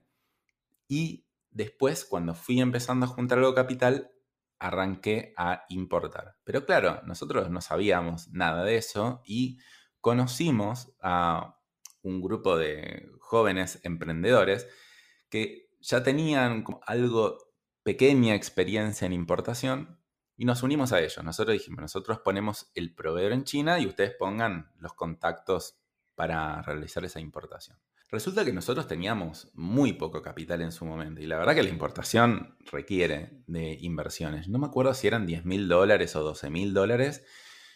Y 0.87 1.25
después, 1.57 2.05
cuando 2.05 2.35
fui 2.35 2.61
empezando 2.61 3.05
a 3.05 3.09
juntar 3.09 3.39
algo 3.39 3.55
capital, 3.55 4.11
arranqué 4.59 5.33
a 5.37 5.65
importar. 5.69 6.37
Pero 6.43 6.65
claro, 6.65 7.01
nosotros 7.05 7.49
no 7.49 7.61
sabíamos 7.61 8.29
nada 8.29 8.63
de 8.63 8.77
eso 8.77 9.21
y 9.25 9.57
conocimos 9.99 10.93
a 11.01 11.59
un 12.03 12.21
grupo 12.21 12.57
de 12.57 13.09
jóvenes 13.19 13.79
emprendedores 13.83 14.67
que 15.29 15.69
ya 15.79 16.03
tenían 16.03 16.63
algo 16.85 17.37
pequeña 17.83 18.35
experiencia 18.35 19.05
en 19.05 19.13
importación 19.13 19.99
y 20.35 20.45
nos 20.45 20.61
unimos 20.61 20.91
a 20.91 20.99
ellos. 20.99 21.23
Nosotros 21.23 21.53
dijimos, 21.53 21.81
nosotros 21.81 22.19
ponemos 22.19 22.71
el 22.75 22.93
proveedor 22.93 23.31
en 23.31 23.43
China 23.43 23.79
y 23.79 23.87
ustedes 23.87 24.13
pongan 24.17 24.71
los 24.77 24.93
contactos 24.93 25.79
para 26.13 26.61
realizar 26.61 27.03
esa 27.03 27.19
importación. 27.19 27.79
Resulta 28.09 28.45
que 28.45 28.53
nosotros 28.53 28.87
teníamos 28.87 29.51
muy 29.53 29.93
poco 29.93 30.21
capital 30.21 30.61
en 30.61 30.71
su 30.71 30.85
momento 30.85 31.21
y 31.21 31.25
la 31.25 31.37
verdad 31.37 31.55
que 31.55 31.63
la 31.63 31.69
importación 31.69 32.55
requiere 32.71 33.43
de 33.47 33.77
inversiones. 33.81 34.47
No 34.47 34.59
me 34.59 34.67
acuerdo 34.67 34.93
si 34.93 35.07
eran 35.07 35.25
10 35.25 35.43
mil 35.43 35.67
dólares 35.67 36.15
o 36.15 36.23
12 36.23 36.49
mil 36.49 36.73
dólares, 36.73 37.25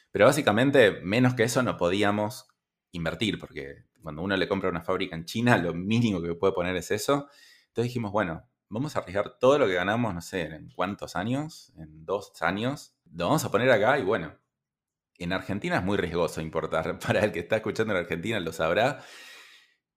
pero 0.09 0.25
básicamente 0.25 1.01
menos 1.01 1.33
que 1.33 1.43
eso 1.43 1.63
no 1.63 1.75
podíamos 1.75 2.47
invertir 2.91 3.39
porque 3.39 3.85
cuando 4.01 4.21
uno 4.21 4.37
le 4.37 4.47
compra 4.47 4.69
una 4.69 4.81
fábrica 4.81 5.17
en 5.17 5.25
China 5.25 5.57
lo 5.57 5.73
mínimo 5.73 6.21
que 6.21 6.33
puede 6.33 6.53
poner 6.53 6.77
es 6.77 6.91
eso. 6.91 7.27
Entonces 7.67 7.89
dijimos, 7.89 8.13
bueno, 8.13 8.47
vamos 8.69 8.95
a 8.95 8.99
arriesgar 8.99 9.37
todo 9.37 9.59
lo 9.59 9.67
que 9.67 9.73
ganamos, 9.73 10.13
no 10.13 10.21
sé, 10.21 10.43
en 10.43 10.69
cuántos 10.69 11.17
años, 11.17 11.73
en 11.75 12.05
dos 12.05 12.41
años, 12.41 12.95
lo 13.13 13.25
vamos 13.25 13.43
a 13.43 13.51
poner 13.51 13.69
acá 13.69 13.99
y 13.99 14.03
bueno, 14.03 14.37
en 15.17 15.33
Argentina 15.33 15.77
es 15.77 15.83
muy 15.83 15.97
riesgoso 15.97 16.39
importar. 16.39 16.99
Para 17.05 17.19
el 17.25 17.33
que 17.33 17.39
está 17.39 17.57
escuchando 17.57 17.93
en 17.93 17.99
Argentina 17.99 18.39
lo 18.39 18.53
sabrá 18.53 19.03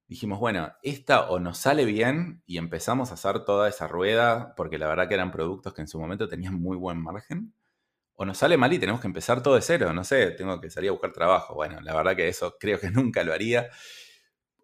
dijimos, 0.06 0.38
bueno, 0.38 0.73
esta 0.82 1.28
o 1.30 1.38
nos 1.38 1.58
sale 1.58 1.84
bien 1.84 2.42
y 2.46 2.58
empezamos 2.58 3.11
a 3.11 3.14
hacer 3.14 3.44
toda 3.44 3.68
esa 3.68 3.88
rueda, 3.88 4.54
porque 4.56 4.78
la 4.78 4.88
verdad 4.88 5.08
que 5.08 5.14
eran 5.14 5.30
productos 5.30 5.75
que 5.75 5.82
en 5.82 5.88
su 5.88 5.99
momento 5.99 6.28
tenían 6.28 6.54
muy 6.54 6.76
buen 6.76 7.00
margen, 7.02 7.54
o 8.14 8.25
nos 8.25 8.38
sale 8.38 8.56
mal 8.56 8.73
y 8.73 8.78
tenemos 8.78 9.00
que 9.00 9.08
empezar 9.08 9.42
todo 9.42 9.54
de 9.56 9.62
cero, 9.62 9.92
no 9.92 10.04
sé, 10.04 10.30
tengo 10.32 10.61
que 10.61 10.70
salir 10.70 10.90
a 10.90 10.92
buscar 10.92 11.12
trabajo. 11.12 11.54
Bueno, 11.54 11.80
la 11.80 11.94
verdad 11.94 12.16
que 12.16 12.28
eso 12.28 12.56
creo 12.58 12.78
que 12.78 12.90
nunca 12.90 13.25
lo 13.25 13.32
haría. 13.32 13.68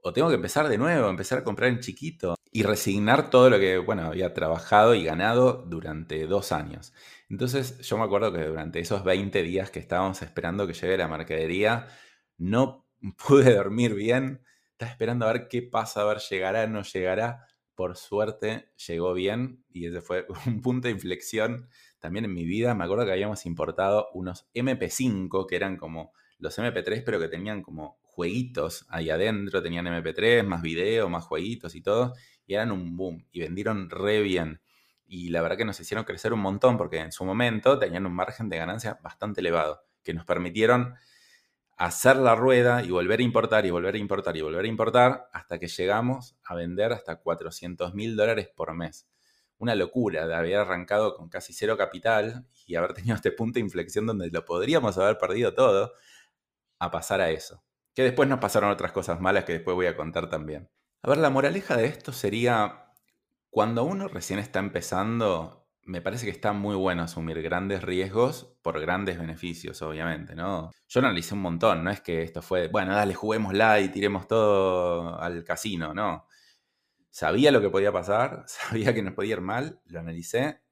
O 0.03 0.13
tengo 0.13 0.29
que 0.29 0.37
empezar 0.37 0.69
de 0.69 0.79
nuevo, 0.79 1.09
empezar 1.11 1.39
a 1.39 1.45
comprar 1.45 1.71
en 1.71 1.81
chiquito 1.81 2.37
y 2.51 2.63
resignar 2.63 3.31
todo 3.31 3.51
lo 3.51 3.59
que, 3.59 3.79
bueno, 3.79 4.03
había 4.07 4.33
trabajado 4.35 4.95
y 4.95 5.05
ganado 5.05 5.65
durante 5.69 6.27
dos 6.27 6.53
años. 6.53 6.93
Entonces 7.29 7.79
yo 7.81 7.99
me 7.99 8.05
acuerdo 8.05 8.33
que 8.33 8.45
durante 8.45 8.81
esos 8.81 9.05
20 9.05 9.43
días 9.43 9.71
que 9.71 9.79
estábamos 9.79 10.23
esperando 10.23 10.67
que 10.67 10.73
llegue 10.73 10.97
la 10.97 11.09
mercadería, 11.09 11.89
no 12.39 12.87
pude 13.29 13.55
dormir 13.55 13.95
bien, 13.95 14.43
estaba 14.81 14.93
esperando 14.93 15.29
a 15.29 15.33
ver 15.35 15.49
qué 15.49 15.61
pasa, 15.61 16.01
a 16.01 16.05
ver, 16.07 16.21
llegará, 16.31 16.67
no 16.67 16.83
llegará. 16.83 17.47
Por 17.75 17.99
suerte 17.99 18.73
llegó 18.87 19.13
bien 19.13 19.63
y 19.69 19.87
ese 19.87 20.01
fue 20.01 20.27
un 20.47 20.63
punto 20.63 20.89
de 20.89 20.93
inflexión 20.93 21.69
también 21.99 22.25
en 22.25 22.33
mi 22.33 22.47
vida. 22.47 22.75
Me 22.75 22.85
acuerdo 22.85 23.05
que 23.05 23.13
habíamos 23.13 23.45
importado 23.45 24.09
unos 24.15 24.49
MP5 24.55 25.47
que 25.47 25.57
eran 25.57 25.77
como 25.77 26.13
los 26.39 26.59
MP3, 26.59 27.03
pero 27.05 27.21
que 27.21 27.29
tenían 27.29 27.63
como 27.63 27.99
jueguitos 28.05 28.87
ahí 28.89 29.11
adentro. 29.11 29.63
Tenían 29.63 29.87
MP3, 29.87 30.45
más 30.45 30.63
video, 30.63 31.11
más 31.11 31.25
jueguitos 31.25 31.75
y 31.75 31.83
todo. 31.83 32.15
Y 32.47 32.55
eran 32.55 32.73
un 32.73 32.97
boom 32.97 33.27
y 33.33 33.41
vendieron 33.41 33.91
re 33.91 34.23
bien. 34.23 34.63
Y 35.07 35.29
la 35.29 35.43
verdad 35.43 35.59
que 35.59 35.67
nos 35.67 35.79
hicieron 35.79 36.07
crecer 36.07 36.33
un 36.33 36.41
montón 36.41 36.79
porque 36.79 37.01
en 37.01 37.13
su 37.13 37.27
momento 37.27 37.79
tenían 37.79 38.07
un 38.07 38.15
margen 38.15 38.49
de 38.49 38.57
ganancia 38.57 38.99
bastante 39.03 39.43
elevado 39.43 39.83
que 40.03 40.15
nos 40.15 40.25
permitieron 40.25 40.95
hacer 41.81 42.17
la 42.17 42.35
rueda 42.35 42.83
y 42.83 42.91
volver 42.91 43.21
a 43.21 43.23
importar 43.23 43.65
y 43.65 43.71
volver 43.71 43.95
a 43.95 43.99
importar 43.99 44.37
y 44.37 44.43
volver 44.43 44.67
a 44.67 44.69
importar 44.69 45.31
hasta 45.33 45.59
que 45.59 45.67
llegamos 45.67 46.37
a 46.45 46.55
vender 46.55 46.93
hasta 46.93 47.17
400 47.17 47.95
mil 47.95 48.17
dólares 48.17 48.51
por 48.55 48.75
mes. 48.75 49.09
Una 49.57 49.75
locura 49.75 50.27
de 50.27 50.35
haber 50.35 50.57
arrancado 50.57 51.17
con 51.17 51.31
casi 51.31 51.55
cero 51.55 51.79
capital 51.79 52.47
y 52.67 52.75
haber 52.75 52.93
tenido 52.93 53.15
este 53.15 53.33
punto 53.33 53.55
de 53.55 53.61
inflexión 53.61 54.05
donde 54.05 54.29
lo 54.29 54.45
podríamos 54.45 54.99
haber 54.99 55.17
perdido 55.17 55.55
todo 55.55 55.95
a 56.79 56.91
pasar 56.91 57.23
a 57.23 57.31
eso. 57.31 57.65
Que 57.95 58.03
después 58.03 58.29
nos 58.29 58.41
pasaron 58.41 58.71
otras 58.71 58.93
cosas 58.93 59.19
malas 59.19 59.45
que 59.45 59.55
después 59.55 59.75
voy 59.75 59.87
a 59.87 59.97
contar 59.97 60.29
también. 60.29 60.69
A 61.01 61.09
ver, 61.09 61.17
la 61.17 61.31
moraleja 61.31 61.79
de 61.79 61.87
esto 61.87 62.13
sería, 62.13 62.93
cuando 63.49 63.85
uno 63.85 64.07
recién 64.07 64.39
está 64.39 64.59
empezando, 64.59 65.60
me 65.85 66.03
parece 66.03 66.27
que 66.27 66.31
está 66.31 66.53
muy 66.53 66.77
bueno 66.77 67.03
asumir 67.03 67.41
grandes 67.43 67.83
riesgos 67.83 68.57
por 68.63 68.81
grandes 68.81 69.19
beneficios, 69.19 69.81
obviamente, 69.83 70.35
¿no? 70.35 70.71
Yo 70.89 71.01
analicé 71.01 71.35
un 71.35 71.43
montón, 71.43 71.83
no 71.85 71.91
es 71.91 72.01
que 72.01 72.23
esto 72.23 72.43
fue, 72.43 72.69
bueno, 72.69 72.95
dale, 72.95 73.15
juguémosla 73.15 73.81
y 73.81 73.89
tiremos 73.89 74.29
todo 74.29 75.21
al 75.21 75.45
casino, 75.45 75.95
no. 75.95 76.27
Sabía 77.11 77.51
lo 77.51 77.61
que 77.61 77.71
podía 77.71 77.93
pasar, 77.93 78.45
sabía 78.47 78.95
que 78.95 79.03
nos 79.03 79.15
podía 79.15 79.35
ir 79.35 79.41
mal, 79.41 79.81
lo 79.87 80.01
analicé, 80.01 80.63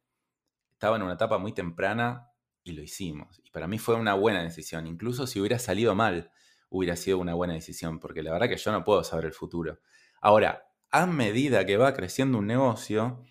estaba 0.73 0.97
en 0.97 1.03
una 1.03 1.15
etapa 1.15 1.39
muy 1.39 1.53
temprana 1.53 2.31
y 2.63 2.73
lo 2.73 2.83
hicimos. 2.83 3.41
Y 3.45 3.51
para 3.51 3.67
mí 3.67 3.79
fue 3.79 3.97
una 3.97 4.15
buena 4.15 4.43
decisión, 4.43 4.87
incluso 4.87 5.27
si 5.27 5.41
hubiera 5.41 5.59
salido 5.59 5.95
mal, 5.95 6.31
hubiera 6.71 6.97
sido 6.97 7.19
una 7.19 7.35
buena 7.35 7.55
decisión, 7.55 7.99
porque 7.99 8.23
la 8.23 8.33
verdad 8.33 8.49
que 8.49 8.57
yo 8.57 8.73
no 8.73 8.85
puedo 8.85 9.03
saber 9.03 9.25
el 9.25 9.33
futuro. 9.33 9.81
Ahora, 10.21 10.69
a 10.91 11.07
medida 11.07 11.67
que 11.67 11.77
va 11.77 11.95
creciendo 11.95 12.39
un 12.39 12.47
negocio, 12.47 13.25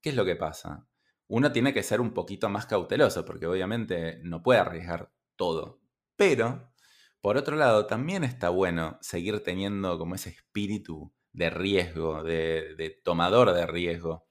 ¿qué 0.00 0.10
es 0.10 0.16
lo 0.16 0.24
que 0.24 0.36
pasa? 0.36 0.86
Uno 1.32 1.50
tiene 1.50 1.72
que 1.72 1.82
ser 1.82 2.02
un 2.02 2.12
poquito 2.12 2.50
más 2.50 2.66
cauteloso, 2.66 3.24
porque 3.24 3.46
obviamente 3.46 4.20
no 4.22 4.42
puede 4.42 4.60
arriesgar 4.60 5.10
todo. 5.34 5.80
Pero, 6.14 6.74
por 7.22 7.38
otro 7.38 7.56
lado, 7.56 7.86
también 7.86 8.22
está 8.22 8.50
bueno 8.50 8.98
seguir 9.00 9.42
teniendo 9.42 9.98
como 9.98 10.14
ese 10.14 10.28
espíritu 10.28 11.10
de 11.32 11.48
riesgo, 11.48 12.22
de, 12.22 13.00
tomador 13.02 13.54
de 13.54 13.66
riesgo. 13.66 14.28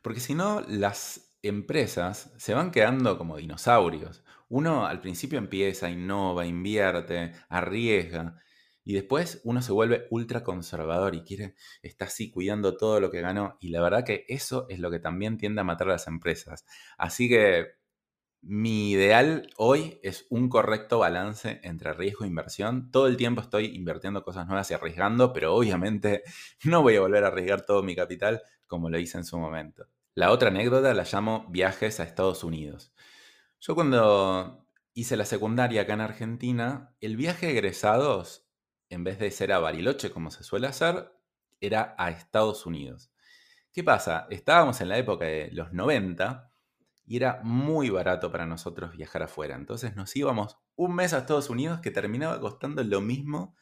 Porque 0.00 0.20
si 0.20 0.34
no, 0.34 0.62
las 0.66 1.36
empresas 1.42 2.32
se 2.38 2.54
van 2.54 2.70
quedando 2.70 3.18
como 3.18 3.36
dinosaurios. 3.36 4.24
Uno 4.48 4.86
al 4.86 5.02
principio 5.02 5.36
empieza, 5.38 5.90
innova, 5.90 6.46
invierte, 6.46 7.34
arriesga, 7.50 8.40
y 8.88 8.94
después 8.94 9.42
uno 9.44 9.60
se 9.60 9.70
vuelve 9.70 10.06
ultra 10.08 10.42
conservador 10.42 11.14
y 11.14 11.20
quiere, 11.20 11.54
está 11.82 12.06
así 12.06 12.30
cuidando 12.30 12.78
todo 12.78 13.00
lo 13.00 13.10
que 13.10 13.20
ganó. 13.20 13.58
Y 13.60 13.68
la 13.68 13.82
verdad 13.82 14.02
que 14.02 14.24
eso 14.28 14.64
es 14.70 14.78
lo 14.78 14.90
que 14.90 14.98
también 14.98 15.36
tiende 15.36 15.60
a 15.60 15.64
matar 15.64 15.88
a 15.88 15.92
las 15.92 16.06
empresas. 16.06 16.64
Así 16.96 17.28
que 17.28 17.66
mi 18.40 18.92
ideal 18.92 19.50
hoy 19.58 20.00
es 20.02 20.24
un 20.30 20.48
correcto 20.48 21.00
balance 21.00 21.60
entre 21.64 21.92
riesgo 21.92 22.24
e 22.24 22.28
inversión. 22.28 22.90
Todo 22.90 23.08
el 23.08 23.18
tiempo 23.18 23.42
estoy 23.42 23.66
invirtiendo 23.76 24.22
cosas 24.22 24.46
nuevas 24.46 24.70
y 24.70 24.74
arriesgando, 24.74 25.34
pero 25.34 25.54
obviamente 25.54 26.22
no 26.64 26.80
voy 26.80 26.96
a 26.96 27.02
volver 27.02 27.24
a 27.24 27.26
arriesgar 27.26 27.66
todo 27.66 27.82
mi 27.82 27.94
capital 27.94 28.40
como 28.66 28.88
lo 28.88 28.98
hice 28.98 29.18
en 29.18 29.24
su 29.24 29.38
momento. 29.38 29.84
La 30.14 30.30
otra 30.30 30.48
anécdota 30.48 30.94
la 30.94 31.04
llamo 31.04 31.44
viajes 31.50 32.00
a 32.00 32.04
Estados 32.04 32.42
Unidos. 32.42 32.94
Yo 33.60 33.74
cuando 33.74 34.64
hice 34.94 35.18
la 35.18 35.26
secundaria 35.26 35.82
acá 35.82 35.92
en 35.92 36.00
Argentina, 36.00 36.94
el 37.02 37.18
viaje 37.18 37.48
de 37.48 37.52
egresados 37.52 38.47
en 38.90 39.04
vez 39.04 39.18
de 39.18 39.30
ser 39.30 39.52
a 39.52 39.58
Bariloche 39.58 40.10
como 40.10 40.30
se 40.30 40.44
suele 40.44 40.66
hacer, 40.66 41.12
era 41.60 41.94
a 41.98 42.10
Estados 42.10 42.66
Unidos. 42.66 43.10
¿Qué 43.72 43.84
pasa? 43.84 44.26
Estábamos 44.30 44.80
en 44.80 44.88
la 44.88 44.98
época 44.98 45.26
de 45.26 45.50
los 45.52 45.72
90 45.72 46.50
y 47.06 47.16
era 47.16 47.40
muy 47.42 47.90
barato 47.90 48.30
para 48.30 48.46
nosotros 48.46 48.96
viajar 48.96 49.22
afuera. 49.22 49.56
Entonces 49.56 49.96
nos 49.96 50.14
íbamos 50.16 50.58
un 50.76 50.94
mes 50.94 51.12
a 51.12 51.18
Estados 51.18 51.50
Unidos 51.50 51.80
que 51.80 51.90
terminaba 51.90 52.40
costando 52.40 52.82
lo 52.84 53.00
mismo 53.00 53.56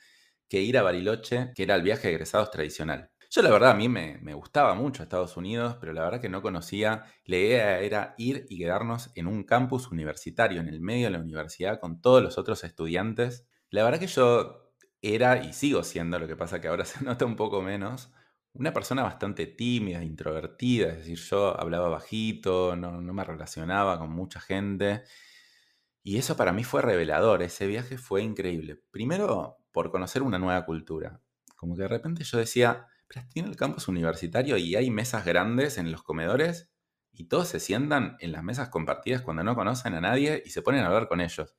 que 0.48 0.60
ir 0.60 0.78
a 0.78 0.82
Bariloche, 0.82 1.52
que 1.54 1.62
era 1.64 1.74
el 1.74 1.82
viaje 1.82 2.08
de 2.08 2.14
egresados 2.14 2.50
tradicional. 2.50 3.10
Yo 3.30 3.42
la 3.42 3.50
verdad 3.50 3.72
a 3.72 3.74
mí 3.74 3.88
me, 3.88 4.18
me, 4.22 4.34
gustaba 4.34 4.74
mucho 4.74 5.02
Estados 5.02 5.36
Unidos, 5.36 5.76
pero 5.80 5.92
la 5.92 6.02
verdad 6.02 6.20
que 6.20 6.28
no 6.28 6.42
conocía. 6.42 7.04
La 7.24 7.36
idea 7.36 7.80
era 7.80 8.14
ir 8.18 8.46
y 8.48 8.58
quedarnos 8.58 9.10
en 9.16 9.26
un 9.26 9.42
campus 9.42 9.90
universitario, 9.90 10.60
en 10.60 10.68
el 10.68 10.80
medio 10.80 11.06
de 11.06 11.10
la 11.10 11.18
universidad, 11.18 11.80
con 11.80 12.00
todos 12.00 12.22
los 12.22 12.38
otros 12.38 12.62
estudiantes. 12.62 13.46
La 13.70 13.82
verdad 13.82 13.98
que 13.98 14.06
yo 14.06 14.65
era 15.02 15.44
y 15.44 15.52
sigo 15.52 15.82
siendo, 15.82 16.18
lo 16.18 16.26
que 16.26 16.36
pasa 16.36 16.60
que 16.60 16.68
ahora 16.68 16.84
se 16.86 17.04
nota 17.04 17.24
un 17.24 17.36
poco 17.36 17.62
menos, 17.62 18.12
una 18.58 18.72
persona 18.72 19.02
bastante 19.02 19.46
tímida, 19.46 20.02
introvertida, 20.02 20.88
es 20.88 20.98
decir, 20.98 21.18
yo 21.18 21.60
hablaba 21.60 21.88
bajito, 21.88 22.74
no, 22.76 22.92
me 23.00 23.24
relacionaba 23.24 23.98
con 23.98 24.10
mucha 24.10 24.40
gente. 24.40 25.02
Y 26.02 26.18
eso 26.18 26.36
para 26.36 26.52
mí 26.52 26.64
fue 26.64 26.82
revelador, 26.82 27.42
ese 27.42 27.66
viaje 27.66 27.98
fue 27.98 28.22
increíble. 28.22 28.80
Primero, 28.90 29.58
por 29.72 29.90
conocer 29.90 30.22
una 30.22 30.38
nueva 30.38 30.64
cultura. 30.64 31.20
Como 31.56 31.76
que 31.76 31.82
de 31.82 31.88
repente 31.88 32.24
yo 32.24 32.38
decía, 32.38 32.86
pero 33.08 33.22
estoy 33.22 33.42
el 33.42 33.56
campus 33.56 33.88
universitario 33.88 34.56
y 34.56 34.74
hay 34.76 34.90
mesas 34.90 35.24
grandes 35.24 35.78
en 35.78 35.92
los 35.92 36.02
comedores 36.02 36.70
y 37.12 37.24
todos 37.24 37.48
se 37.48 37.60
sientan 37.60 38.16
en 38.20 38.32
las 38.32 38.42
mesas 38.42 38.68
compartidas 38.68 39.22
cuando 39.22 39.42
no 39.42 39.54
conocen 39.54 39.94
a 39.94 40.00
nadie 40.00 40.42
y 40.44 40.50
se 40.50 40.62
ponen 40.62 40.82
a 40.82 40.86
hablar 40.86 41.08
con 41.08 41.20
ellos. 41.20 41.56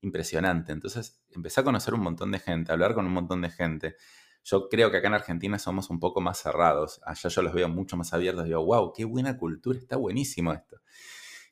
Impresionante. 0.00 0.72
Entonces 0.72 1.20
empecé 1.30 1.60
a 1.60 1.64
conocer 1.64 1.94
un 1.94 2.00
montón 2.00 2.30
de 2.32 2.38
gente, 2.38 2.70
a 2.70 2.74
hablar 2.74 2.94
con 2.94 3.06
un 3.06 3.12
montón 3.12 3.42
de 3.42 3.50
gente. 3.50 3.96
Yo 4.44 4.68
creo 4.68 4.90
que 4.90 4.98
acá 4.98 5.08
en 5.08 5.14
Argentina 5.14 5.58
somos 5.58 5.90
un 5.90 6.00
poco 6.00 6.20
más 6.20 6.38
cerrados. 6.38 7.00
Allá 7.04 7.28
yo 7.28 7.42
los 7.42 7.52
veo 7.52 7.68
mucho 7.68 7.96
más 7.96 8.12
abiertos. 8.12 8.44
Digo, 8.44 8.64
wow, 8.64 8.92
qué 8.92 9.04
buena 9.04 9.36
cultura, 9.36 9.78
está 9.78 9.96
buenísimo 9.96 10.52
esto. 10.52 10.80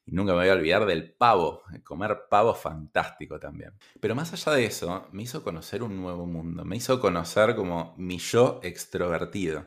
Y 0.07 0.13
nunca 0.13 0.33
me 0.33 0.39
voy 0.39 0.49
a 0.49 0.53
olvidar 0.53 0.87
del 0.87 1.13
pavo, 1.13 1.63
comer 1.85 2.27
pavo 2.31 2.55
fantástico 2.55 3.41
también. 3.41 3.73
Pero 4.01 4.15
más 4.15 4.33
allá 4.33 4.53
de 4.53 4.65
eso, 4.65 5.09
me 5.11 5.25
hizo 5.25 5.43
conocer 5.43 5.83
un 5.83 5.97
nuevo 6.01 6.27
mundo, 6.27 6.65
me 6.65 6.77
hizo 6.77 7.01
conocer 7.01 7.57
como 7.57 7.95
mi 7.99 8.19
yo 8.19 8.61
extrovertido. 8.63 9.67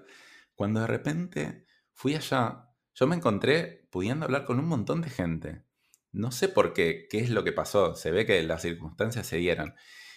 Cuando 0.56 0.80
de 0.80 0.88
repente 0.88 1.66
fui 1.94 2.16
allá, 2.16 2.70
yo 2.96 3.06
me 3.06 3.18
encontré 3.18 3.88
pudiendo 3.92 4.26
hablar 4.26 4.46
con 4.46 4.60
un 4.60 4.66
montón 4.66 5.02
de 5.02 5.10
gente. 5.10 5.66
No 6.12 6.32
sé 6.32 6.50
por 6.50 6.74
qué, 6.74 7.08
qué 7.10 7.20
es 7.20 7.30
lo 7.30 7.44
que 7.44 7.52
pasó, 7.52 7.96
se 7.96 8.12
ve 8.12 8.26
que 8.26 8.42
las 8.44 8.62
circunstancias 8.62 9.28
se 9.28 9.38
dieron. 9.38 9.76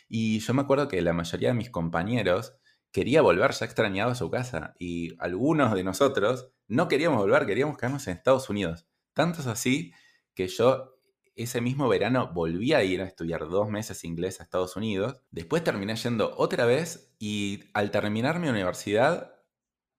Y 0.09 0.41
yo 0.41 0.55
me 0.55 0.63
acuerdo 0.63 0.89
que 0.89 1.01
la 1.03 1.13
mayoría 1.13 1.49
de 1.49 1.55
mis 1.55 1.71
compañeros 1.71 2.55
quería 2.93 3.23
volver, 3.23 3.53
ya 3.53 3.65
extrañaba 3.65 4.15
su 4.15 4.31
casa. 4.31 4.75
Y 4.79 5.17
algunos 5.19 5.75
de 5.75 5.85
nosotros 5.85 6.51
no 6.69 6.89
queríamos 6.89 7.19
volver, 7.19 7.47
queríamos 7.47 7.77
quedarnos 7.77 8.07
en 8.07 8.17
Estados 8.17 8.49
Unidos. 8.51 8.87
Tantos 9.15 9.47
así 9.47 9.93
que 10.35 10.49
yo 10.49 10.97
ese 11.35 11.61
mismo 11.61 11.89
verano 11.89 12.31
volví 12.33 12.75
a 12.75 12.85
ir 12.85 13.01
a 13.01 13.07
estudiar 13.07 13.49
dos 13.49 13.71
meses 13.71 14.05
inglés 14.05 14.41
a 14.41 14.45
Estados 14.45 14.77
Unidos. 14.77 15.21
Después 15.31 15.65
terminé 15.65 15.97
yendo 15.97 16.35
otra 16.37 16.67
vez 16.67 17.15
y 17.19 17.65
al 17.73 17.91
terminar 17.91 18.39
mi 18.39 18.49
universidad 18.49 19.35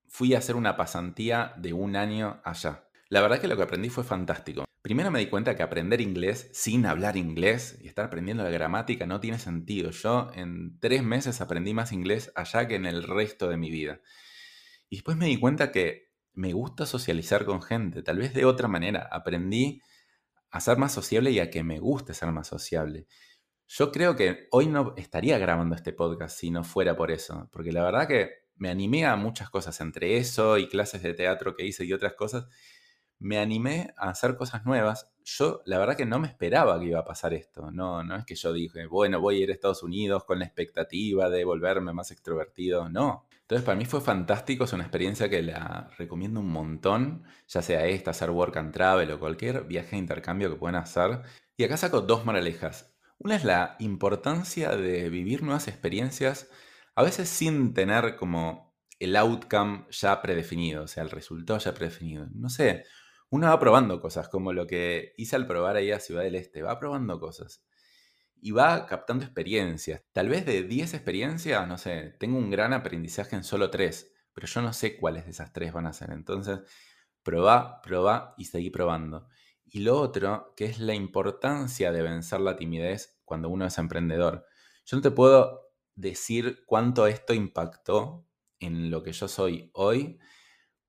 fui 0.08 0.36
a 0.36 0.38
hacer 0.38 0.56
una 0.56 0.78
pasantía 0.78 1.54
de 1.58 1.74
un 1.74 1.96
año 1.96 2.40
allá. 2.44 2.88
La 3.10 3.22
verdad 3.22 3.40
que 3.40 3.48
lo 3.48 3.58
que 3.58 3.64
aprendí 3.64 3.90
fue 3.90 4.04
fantástico. 4.04 4.64
Primero 4.84 5.12
me 5.12 5.20
di 5.20 5.28
cuenta 5.28 5.56
que 5.56 5.64
aprender 5.64 6.02
inglés 6.02 6.50
sin 6.52 6.86
hablar 6.86 7.16
inglés 7.16 7.80
y 7.82 7.88
estar 7.88 8.04
aprendiendo 8.04 8.44
la 8.44 8.50
gramática 8.50 9.06
no 9.06 9.22
tiene 9.22 9.40
sentido. 9.40 9.92
Yo 9.92 10.30
en 10.36 10.78
tres 10.82 11.02
meses 11.04 11.40
aprendí 11.40 11.74
más 11.74 11.94
inglés 11.94 12.34
allá 12.36 12.68
que 12.68 12.76
en 12.76 12.86
el 12.86 13.04
resto 13.04 13.48
de 13.48 13.56
mi 13.56 13.72
vida. 13.72 14.02
Y 14.90 14.98
después 14.98 15.16
me 15.16 15.28
di 15.28 15.40
cuenta 15.40 15.72
que 15.72 16.12
me 16.34 16.52
gusta 16.52 16.86
socializar 16.86 17.46
con 17.46 17.62
gente, 17.62 18.04
tal 18.04 18.18
vez 18.18 18.34
de 18.34 18.44
otra 18.44 18.68
manera. 18.68 19.08
Aprendí 19.10 19.82
a 20.52 20.60
ser 20.60 20.78
más 20.78 20.92
sociable 20.92 21.32
y 21.32 21.40
a 21.40 21.50
que 21.50 21.64
me 21.64 21.80
guste 21.80 22.14
ser 22.14 22.34
más 22.34 22.48
sociable. 22.48 23.08
Yo 23.70 23.90
creo 23.90 24.18
que 24.18 24.50
hoy 24.52 24.68
no 24.68 24.96
estaría 24.98 25.38
grabando 25.38 25.76
este 25.76 25.94
podcast 25.94 26.38
si 26.38 26.52
no 26.52 26.66
fuera 26.66 26.98
por 26.98 27.10
eso, 27.10 27.50
porque 27.54 27.72
la 27.72 27.84
verdad 27.84 28.06
que 28.06 28.32
me 28.56 28.70
animé 28.70 29.06
a 29.06 29.16
muchas 29.16 29.50
cosas, 29.50 29.80
entre 29.80 30.18
eso 30.18 30.58
y 30.58 30.68
clases 30.68 31.02
de 31.04 31.14
teatro 31.14 31.56
que 31.56 31.66
hice 31.66 31.86
y 31.86 31.94
otras 31.94 32.16
cosas, 32.16 32.48
me 33.20 33.40
animé 33.40 33.94
a 33.98 34.10
hacer 34.10 34.36
cosas 34.36 34.66
nuevas. 34.66 35.12
Yo 35.24 35.62
la 35.66 35.78
verdad 35.78 35.96
que 35.96 36.06
no 36.06 36.20
me 36.20 36.28
esperaba 36.28 36.80
que 36.80 36.88
iba 36.88 37.00
a 37.00 37.06
pasar 37.06 37.34
esto, 37.34 37.72
no, 37.72 38.04
no 38.04 38.16
es 38.16 38.26
que 38.26 38.36
yo 38.36 38.52
dije, 38.54 38.88
bueno, 38.88 39.22
voy 39.22 39.38
a 39.38 39.44
ir 39.44 39.50
a 39.50 39.54
Estados 39.54 39.84
Unidos 39.84 40.26
con 40.26 40.40
la 40.40 40.46
expectativa 40.46 41.30
de 41.30 41.46
volverme 41.46 41.94
más 41.94 42.12
extrovertido, 42.12 42.90
no, 42.90 43.26
entonces, 43.44 43.66
para 43.66 43.78
mí 43.78 43.86
fue 43.86 44.02
fantástico, 44.02 44.64
es 44.64 44.74
una 44.74 44.84
experiencia 44.84 45.30
que 45.30 45.44
la 45.44 45.90
recomiendo 45.98 46.40
un 46.40 46.50
montón, 46.50 47.24
ya 47.48 47.62
sea 47.62 47.86
esta, 47.86 48.12
hacer 48.12 48.32
work 48.32 48.56
and 48.58 48.74
travel 48.74 49.12
o 49.12 49.20
cualquier 49.20 49.66
viaje 49.66 49.92
de 49.92 49.98
intercambio 49.98 50.50
que 50.50 50.56
puedan 50.56 50.76
hacer. 50.76 51.22
Y 51.58 51.64
acá 51.64 51.78
saco 51.78 52.02
dos 52.02 52.26
moralejas. 52.26 52.96
Una 53.20 53.36
es 53.36 53.44
la 53.44 53.76
importancia 53.80 54.76
de 54.76 55.10
vivir 55.10 55.44
nuevas 55.44 55.68
experiencias, 55.68 56.50
a 56.96 57.04
veces 57.04 57.30
sin 57.30 57.74
tener 57.74 58.16
como 58.16 58.74
el 59.00 59.16
outcome 59.18 59.86
ya 59.92 60.22
predefinido, 60.22 60.86
o 60.86 60.88
sea, 60.88 61.04
el 61.04 61.10
resultado 61.12 61.60
ya 61.60 61.74
predefinido. 61.74 62.28
No 62.34 62.50
sé, 62.50 62.86
uno 63.34 63.48
va 63.48 63.60
probando 63.60 64.00
cosas, 64.00 64.30
como 64.30 64.54
lo 64.54 64.68
que 64.68 65.16
hice 65.18 65.36
al 65.36 65.48
probar 65.48 65.76
ahí 65.76 65.90
a 65.92 66.00
Ciudad 66.00 66.22
del 66.22 66.36
Este, 66.36 66.62
va 66.62 66.78
probando 66.78 67.20
cosas 67.20 67.66
y 68.40 68.52
va 68.52 68.86
captando 68.86 69.26
experiencias. 69.26 70.04
Tal 70.12 70.30
vez 70.30 70.46
de 70.46 70.62
10 70.62 70.94
experiencias, 70.94 71.68
no 71.68 71.80
sé, 71.80 72.16
tengo 72.20 72.38
un 72.38 72.52
gran 72.52 72.74
aprendizaje 72.74 73.36
en 73.36 73.44
solo 73.44 73.72
3, 73.72 74.14
pero 74.34 74.46
yo 74.46 74.62
no 74.62 74.72
sé 74.72 74.98
cuáles 74.98 75.26
de 75.26 75.32
esas 75.32 75.52
3 75.52 75.74
van 75.74 75.88
a 75.88 75.94
ser. 75.94 76.12
Entonces, 76.12 76.60
probá, 77.24 77.82
probá 77.82 78.36
y 78.38 78.46
seguí 78.46 78.70
probando. 78.70 79.28
Y 79.66 79.80
lo 79.80 80.00
otro, 80.00 80.54
que 80.56 80.66
es 80.66 80.78
la 80.78 80.94
importancia 80.94 81.92
de 81.92 82.04
vencer 82.04 82.40
la 82.40 82.56
timidez 82.56 83.20
cuando 83.26 83.50
uno 83.50 83.66
es 83.66 83.80
emprendedor. 83.80 84.46
Yo 84.86 84.98
no 84.98 85.02
te 85.02 85.10
puedo 85.10 85.72
decir 85.96 86.66
cuánto 86.68 87.08
esto 87.08 87.34
impactó 87.34 88.28
en 88.60 88.92
lo 88.92 89.02
que 89.02 89.12
yo 89.12 89.28
soy 89.28 89.72
hoy, 89.74 90.20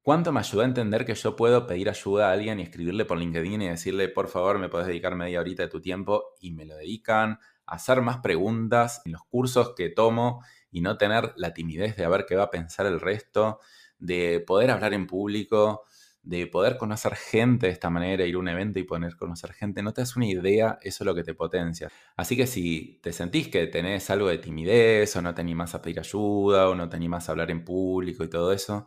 cuánto 0.05 0.33
me 0.33 0.41
ayudó 0.41 0.61
a 0.61 0.67
entender 0.67 1.07
que 1.07 1.15
yo 1.15 1.35
puedo 1.35 1.67
pedir 1.67 1.89
ayuda 1.89 2.29
a 2.29 2.33
alguien 2.33 2.61
y 2.61 2.63
escribirle 2.63 3.07
por 3.07 3.19
LinkedIn 3.19 3.63
y 3.63 3.69
decirle, 3.71 4.11
por 4.11 4.29
favor, 4.29 4.59
me 4.59 4.69
podés 4.69 4.87
dedicar 4.87 5.17
media 5.17 5.41
horita 5.41 5.63
de 5.63 5.71
tu 5.71 5.81
tiempo 5.81 6.35
y 6.41 6.53
me 6.53 6.67
lo 6.67 6.77
dedican, 6.77 7.39
hacer 7.65 8.03
más 8.03 8.19
preguntas 8.19 9.01
en 9.07 9.13
los 9.13 9.25
cursos 9.25 9.73
que 9.75 9.89
tomo 9.89 10.45
y 10.71 10.83
no 10.83 10.99
tener 10.99 11.33
la 11.37 11.55
timidez 11.55 11.97
de 11.97 12.07
ver 12.07 12.27
qué 12.29 12.37
va 12.37 12.45
a 12.45 12.51
pensar 12.51 12.85
el 12.85 13.01
resto, 13.01 13.61
de 13.99 14.41
poder 14.47 14.71
hablar 14.73 14.93
en 14.93 15.07
público, 15.07 15.85
de 16.23 16.47
poder 16.49 16.77
conocer 16.77 17.17
gente 17.17 17.69
de 17.69 17.73
esta 17.73 17.89
manera, 17.89 18.27
ir 18.27 18.35
a 18.35 18.39
un 18.39 18.49
evento 18.49 18.79
y 18.79 18.85
poder 18.85 19.17
conocer 19.17 19.55
gente, 19.55 19.83
no 19.83 19.95
te 19.95 20.03
das 20.03 20.17
una 20.17 20.27
idea, 20.27 20.79
eso 20.83 21.03
es 21.03 21.07
lo 21.07 21.15
que 21.15 21.25
te 21.25 21.33
potencia. 21.33 21.91
Así 22.15 22.37
que 22.37 22.47
si 22.47 23.01
te 23.03 23.15
sentís 23.15 23.49
que 23.49 23.67
tenés 23.69 24.11
algo 24.11 24.29
de 24.29 24.37
timidez 24.37 25.17
o 25.17 25.23
no 25.23 25.35
te 25.35 25.41
animás 25.41 25.75
a 25.75 25.81
pedir 25.81 26.01
ayuda 26.01 26.69
o 26.69 26.75
no 26.75 26.91
te 26.91 26.97
animás 26.97 27.27
a 27.29 27.33
hablar 27.33 27.51
en 27.51 27.65
público 27.65 28.23
y 28.23 28.29
todo 28.29 28.53
eso, 28.53 28.87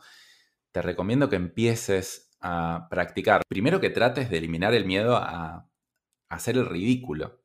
te 0.72 0.82
recomiendo 0.82 1.30
que 1.30 1.36
empieces 1.36 2.32
a 2.40 2.88
practicar. 2.90 3.42
Primero 3.48 3.80
que 3.80 3.90
trates 3.90 4.30
de 4.30 4.38
eliminar 4.38 4.74
el 4.74 4.86
miedo 4.86 5.16
a, 5.18 5.70
hacer 6.30 6.58
el 6.58 6.66
ridículo. 6.66 7.42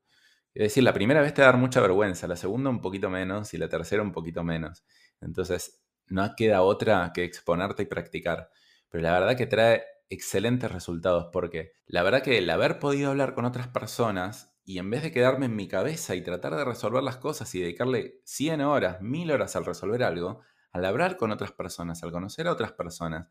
Es 0.54 0.64
decir, 0.64 0.82
la 0.82 0.92
primera 0.92 1.20
vez 1.20 1.32
te 1.34 1.42
va 1.42 1.48
a 1.48 1.52
dar 1.52 1.60
mucha 1.60 1.80
vergüenza, 1.80 2.26
la 2.26 2.36
segunda 2.36 2.68
un 2.68 2.80
poquito 2.80 3.08
menos 3.10 3.54
y 3.54 3.58
la 3.58 3.68
tercera 3.68 4.02
un 4.02 4.12
poquito 4.12 4.42
menos. 4.42 4.84
Entonces, 5.20 5.82
no 6.08 6.34
queda 6.36 6.62
otra 6.62 7.12
que 7.14 7.24
exponerte 7.24 7.84
y 7.84 7.86
practicar. 7.86 8.50
Pero 8.88 9.02
la 9.02 9.12
verdad 9.12 9.36
que 9.36 9.46
trae 9.46 9.84
excelentes 10.10 10.70
resultados 10.70 11.28
porque 11.32 11.72
la 11.86 12.02
verdad 12.02 12.22
que 12.22 12.38
el 12.38 12.50
haber 12.50 12.78
podido 12.78 13.10
hablar 13.10 13.34
con 13.34 13.46
otras 13.46 13.68
personas 13.68 14.52
y 14.64 14.78
en 14.78 14.90
vez 14.90 15.02
de 15.02 15.10
quedarme 15.10 15.46
en 15.46 15.56
mi 15.56 15.68
cabeza 15.68 16.14
y 16.14 16.22
tratar 16.22 16.54
de 16.54 16.64
resolver 16.64 17.02
las 17.02 17.16
cosas 17.16 17.54
y 17.54 17.60
dedicarle 17.60 18.20
100 18.24 18.60
horas, 18.60 19.00
1000 19.00 19.32
horas 19.32 19.56
al 19.56 19.64
resolver 19.64 20.02
algo, 20.02 20.42
al 20.72 20.84
hablar 20.84 21.16
con 21.16 21.30
otras 21.30 21.52
personas, 21.52 22.02
al 22.02 22.12
conocer 22.12 22.46
a 22.48 22.52
otras 22.52 22.72
personas, 22.72 23.28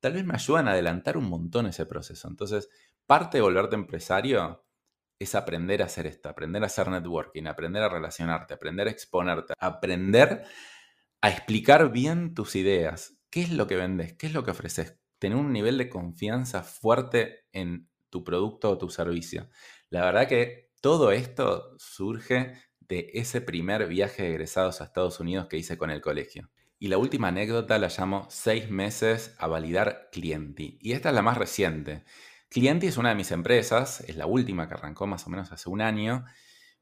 tal 0.00 0.12
vez 0.14 0.24
me 0.24 0.34
ayudan 0.34 0.68
a 0.68 0.72
adelantar 0.72 1.16
un 1.16 1.28
montón 1.28 1.66
ese 1.66 1.86
proceso. 1.86 2.28
Entonces, 2.28 2.68
parte 3.06 3.38
de 3.38 3.42
volverte 3.42 3.76
empresario 3.76 4.64
es 5.18 5.34
aprender 5.34 5.82
a 5.82 5.86
hacer 5.86 6.06
esto, 6.06 6.28
aprender 6.28 6.62
a 6.62 6.66
hacer 6.66 6.88
networking, 6.88 7.46
aprender 7.46 7.82
a 7.82 7.88
relacionarte, 7.88 8.54
aprender 8.54 8.88
a 8.88 8.90
exponerte, 8.90 9.54
aprender 9.58 10.44
a 11.20 11.30
explicar 11.30 11.90
bien 11.92 12.34
tus 12.34 12.56
ideas. 12.56 13.16
¿Qué 13.30 13.42
es 13.42 13.52
lo 13.52 13.66
que 13.66 13.76
vendes? 13.76 14.14
¿Qué 14.14 14.26
es 14.26 14.32
lo 14.32 14.44
que 14.44 14.50
ofreces? 14.50 14.98
Tener 15.18 15.38
un 15.38 15.52
nivel 15.52 15.78
de 15.78 15.88
confianza 15.88 16.62
fuerte 16.62 17.46
en 17.52 17.88
tu 18.10 18.24
producto 18.24 18.70
o 18.70 18.78
tu 18.78 18.90
servicio. 18.90 19.48
La 19.88 20.04
verdad 20.04 20.28
que 20.28 20.72
todo 20.80 21.12
esto 21.12 21.76
surge 21.78 22.54
de 22.80 23.10
ese 23.14 23.40
primer 23.40 23.86
viaje 23.86 24.24
de 24.24 24.30
egresados 24.30 24.80
a 24.80 24.84
Estados 24.84 25.20
Unidos 25.20 25.46
que 25.46 25.56
hice 25.56 25.78
con 25.78 25.90
el 25.90 26.00
colegio. 26.00 26.50
Y 26.82 26.88
la 26.88 26.98
última 26.98 27.28
anécdota 27.28 27.78
la 27.78 27.86
llamo 27.96 28.26
seis 28.28 28.68
meses 28.68 29.36
a 29.38 29.46
validar 29.46 30.08
Clienti. 30.10 30.78
Y 30.80 30.94
esta 30.94 31.10
es 31.10 31.14
la 31.14 31.22
más 31.22 31.38
reciente. 31.38 32.02
Clienti 32.48 32.88
es 32.88 32.96
una 32.96 33.10
de 33.10 33.14
mis 33.14 33.30
empresas, 33.30 34.00
es 34.00 34.16
la 34.16 34.26
última 34.26 34.66
que 34.66 34.74
arrancó 34.74 35.06
más 35.06 35.24
o 35.24 35.30
menos 35.30 35.52
hace 35.52 35.70
un 35.70 35.80
año. 35.80 36.24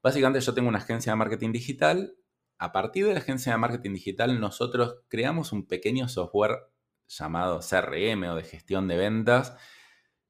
Básicamente 0.01 0.43
yo 0.43 0.55
tengo 0.55 0.69
una 0.69 0.79
agencia 0.79 1.11
de 1.11 1.17
marketing 1.17 1.51
digital. 1.51 2.15
A 2.57 2.71
partir 2.71 3.05
de 3.05 3.13
la 3.13 3.19
agencia 3.19 3.51
de 3.51 3.59
marketing 3.59 3.93
digital 3.93 4.39
nosotros 4.39 5.03
creamos 5.07 5.51
un 5.51 5.67
pequeño 5.67 6.09
software 6.09 6.71
llamado 7.07 7.59
CRM 7.59 8.23
o 8.23 8.35
de 8.37 8.43
gestión 8.43 8.87
de 8.87 8.97
ventas 8.97 9.55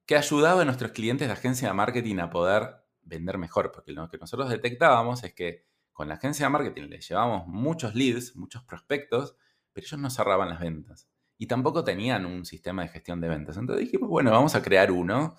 que 0.05 0.17
ayudaba 0.17 0.63
a 0.63 0.65
nuestros 0.65 0.91
clientes 0.91 1.29
de 1.29 1.33
agencia 1.33 1.69
de 1.69 1.73
marketing 1.75 2.17
a 2.17 2.29
poder 2.29 2.75
vender 3.03 3.37
mejor, 3.37 3.71
porque 3.71 3.93
lo 3.93 4.09
que 4.09 4.17
nosotros 4.17 4.49
detectábamos 4.49 5.23
es 5.23 5.33
que 5.33 5.65
con 5.93 6.09
la 6.09 6.15
agencia 6.15 6.47
de 6.47 6.49
marketing 6.49 6.89
les 6.89 7.07
llevamos 7.07 7.47
muchos 7.47 7.95
leads, 7.95 8.35
muchos 8.35 8.65
prospectos, 8.65 9.37
pero 9.73 9.85
ellos 9.85 9.99
no 9.99 10.09
cerraban 10.09 10.49
las 10.49 10.59
ventas. 10.59 11.07
Y 11.37 11.47
tampoco 11.47 11.83
tenían 11.83 12.25
un 12.25 12.45
sistema 12.45 12.83
de 12.83 12.89
gestión 12.89 13.19
de 13.19 13.27
ventas. 13.27 13.57
Entonces 13.57 13.85
dijimos, 13.85 14.09
bueno, 14.09 14.31
vamos 14.31 14.55
a 14.55 14.61
crear 14.61 14.91
uno. 14.91 15.35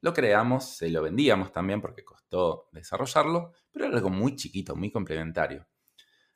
Lo 0.00 0.12
creamos, 0.12 0.76
se 0.76 0.90
lo 0.90 1.02
vendíamos 1.02 1.52
también 1.52 1.80
porque 1.80 2.04
costó 2.04 2.68
desarrollarlo, 2.72 3.52
pero 3.72 3.86
era 3.86 3.96
algo 3.96 4.10
muy 4.10 4.36
chiquito, 4.36 4.76
muy 4.76 4.90
complementario. 4.90 5.66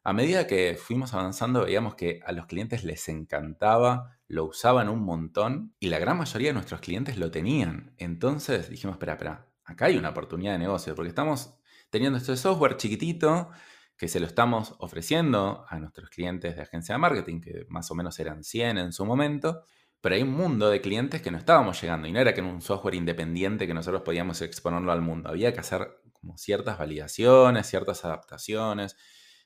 A 0.04 0.12
medida 0.12 0.46
que 0.46 0.78
fuimos 0.80 1.12
avanzando, 1.12 1.64
veíamos 1.64 1.94
que 1.94 2.20
a 2.24 2.32
los 2.32 2.46
clientes 2.46 2.84
les 2.84 3.08
encantaba 3.08 4.18
lo 4.28 4.44
usaban 4.44 4.88
un 4.90 5.02
montón 5.02 5.74
y 5.80 5.88
la 5.88 5.98
gran 5.98 6.18
mayoría 6.18 6.48
de 6.48 6.54
nuestros 6.54 6.80
clientes 6.80 7.16
lo 7.16 7.30
tenían. 7.30 7.94
Entonces 7.96 8.68
dijimos, 8.68 8.94
espera, 8.94 9.14
espera, 9.14 9.48
acá 9.64 9.86
hay 9.86 9.96
una 9.96 10.10
oportunidad 10.10 10.52
de 10.52 10.58
negocio 10.58 10.94
porque 10.94 11.08
estamos 11.08 11.54
teniendo 11.90 12.18
este 12.18 12.36
software 12.36 12.76
chiquitito 12.76 13.50
que 13.98 14.06
se 14.06 14.20
lo 14.20 14.26
estamos 14.26 14.76
ofreciendo 14.78 15.66
a 15.68 15.78
nuestros 15.80 16.08
clientes 16.08 16.54
de 16.54 16.62
agencia 16.62 16.94
de 16.94 16.98
marketing, 17.00 17.40
que 17.40 17.66
más 17.68 17.90
o 17.90 17.96
menos 17.96 18.18
eran 18.20 18.44
100 18.44 18.78
en 18.78 18.92
su 18.92 19.04
momento, 19.04 19.64
pero 20.00 20.14
hay 20.14 20.22
un 20.22 20.30
mundo 20.30 20.70
de 20.70 20.80
clientes 20.80 21.20
que 21.20 21.32
no 21.32 21.38
estábamos 21.38 21.82
llegando 21.82 22.06
y 22.06 22.12
no 22.12 22.20
era 22.20 22.32
que 22.32 22.40
en 22.40 22.46
un 22.46 22.60
software 22.60 22.94
independiente 22.94 23.66
que 23.66 23.74
nosotros 23.74 24.02
podíamos 24.02 24.40
exponerlo 24.40 24.92
al 24.92 25.02
mundo, 25.02 25.28
había 25.28 25.52
que 25.52 25.58
hacer 25.58 25.88
como 26.12 26.38
ciertas 26.38 26.78
validaciones, 26.78 27.66
ciertas 27.66 28.04
adaptaciones. 28.04 28.96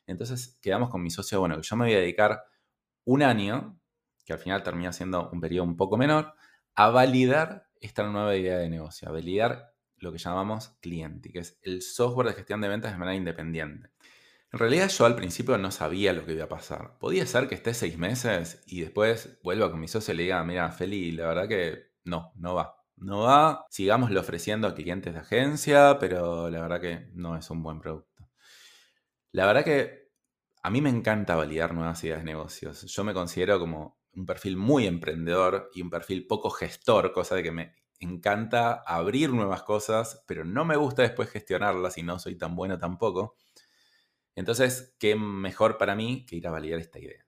Entonces 0.06 0.58
quedamos 0.60 0.90
con 0.90 1.02
mi 1.02 1.10
socio, 1.10 1.40
bueno, 1.40 1.60
yo 1.62 1.76
me 1.76 1.86
voy 1.86 1.94
a 1.94 2.00
dedicar 2.00 2.44
un 3.04 3.22
año, 3.22 3.80
que 4.26 4.34
al 4.34 4.38
final 4.38 4.62
termina 4.62 4.92
siendo 4.92 5.30
un 5.30 5.40
periodo 5.40 5.64
un 5.64 5.76
poco 5.78 5.96
menor, 5.96 6.34
a 6.74 6.90
validar 6.90 7.68
esta 7.80 8.02
nueva 8.04 8.36
idea 8.36 8.58
de 8.58 8.68
negocio, 8.68 9.08
a 9.08 9.12
validar 9.12 9.72
lo 9.96 10.12
que 10.12 10.18
llamamos 10.18 10.76
cliente, 10.80 11.30
que 11.30 11.38
es 11.38 11.58
el 11.62 11.80
software 11.80 12.26
de 12.28 12.34
gestión 12.34 12.60
de 12.60 12.68
ventas 12.68 12.92
de 12.92 12.98
manera 12.98 13.16
independiente. 13.16 13.91
En 14.52 14.58
realidad 14.58 14.88
yo 14.90 15.06
al 15.06 15.16
principio 15.16 15.56
no 15.56 15.70
sabía 15.70 16.12
lo 16.12 16.26
que 16.26 16.34
iba 16.34 16.44
a 16.44 16.48
pasar. 16.48 16.98
Podía 16.98 17.26
ser 17.26 17.48
que 17.48 17.54
esté 17.54 17.72
seis 17.72 17.96
meses 17.98 18.62
y 18.66 18.82
después 18.82 19.38
vuelva 19.42 19.70
con 19.70 19.80
mi 19.80 19.88
socio 19.88 20.12
y 20.12 20.16
le 20.18 20.22
diga, 20.24 20.44
mira, 20.44 20.70
Feli, 20.70 21.12
la 21.12 21.26
verdad 21.28 21.48
que 21.48 21.92
no, 22.04 22.32
no 22.36 22.54
va. 22.54 22.76
No 22.96 23.20
va, 23.20 23.64
sigámoslo 23.70 24.20
ofreciendo 24.20 24.68
a 24.68 24.74
clientes 24.74 25.14
de 25.14 25.20
agencia, 25.20 25.96
pero 25.98 26.50
la 26.50 26.60
verdad 26.60 26.80
que 26.80 27.10
no 27.14 27.36
es 27.36 27.50
un 27.50 27.62
buen 27.62 27.80
producto. 27.80 28.28
La 29.32 29.46
verdad 29.46 29.64
que 29.64 30.10
a 30.62 30.70
mí 30.70 30.80
me 30.80 30.90
encanta 30.90 31.34
validar 31.34 31.74
nuevas 31.74 32.02
ideas 32.04 32.18
de 32.20 32.24
negocios. 32.24 32.82
Yo 32.82 33.04
me 33.04 33.14
considero 33.14 33.58
como 33.58 33.98
un 34.14 34.26
perfil 34.26 34.56
muy 34.56 34.86
emprendedor 34.86 35.70
y 35.74 35.82
un 35.82 35.90
perfil 35.90 36.26
poco 36.26 36.50
gestor, 36.50 37.12
cosa 37.12 37.34
de 37.36 37.42
que 37.42 37.52
me 37.52 37.74
encanta 37.98 38.82
abrir 38.86 39.30
nuevas 39.30 39.62
cosas, 39.62 40.22
pero 40.26 40.44
no 40.44 40.64
me 40.64 40.76
gusta 40.76 41.02
después 41.02 41.30
gestionarlas 41.30 41.96
y 41.98 42.02
no 42.02 42.18
soy 42.18 42.36
tan 42.36 42.54
bueno 42.54 42.78
tampoco. 42.78 43.36
Entonces, 44.34 44.94
¿qué 44.98 45.14
mejor 45.16 45.78
para 45.78 45.94
mí 45.94 46.24
que 46.26 46.36
ir 46.36 46.46
a 46.46 46.50
validar 46.50 46.80
esta 46.80 46.98
idea? 46.98 47.24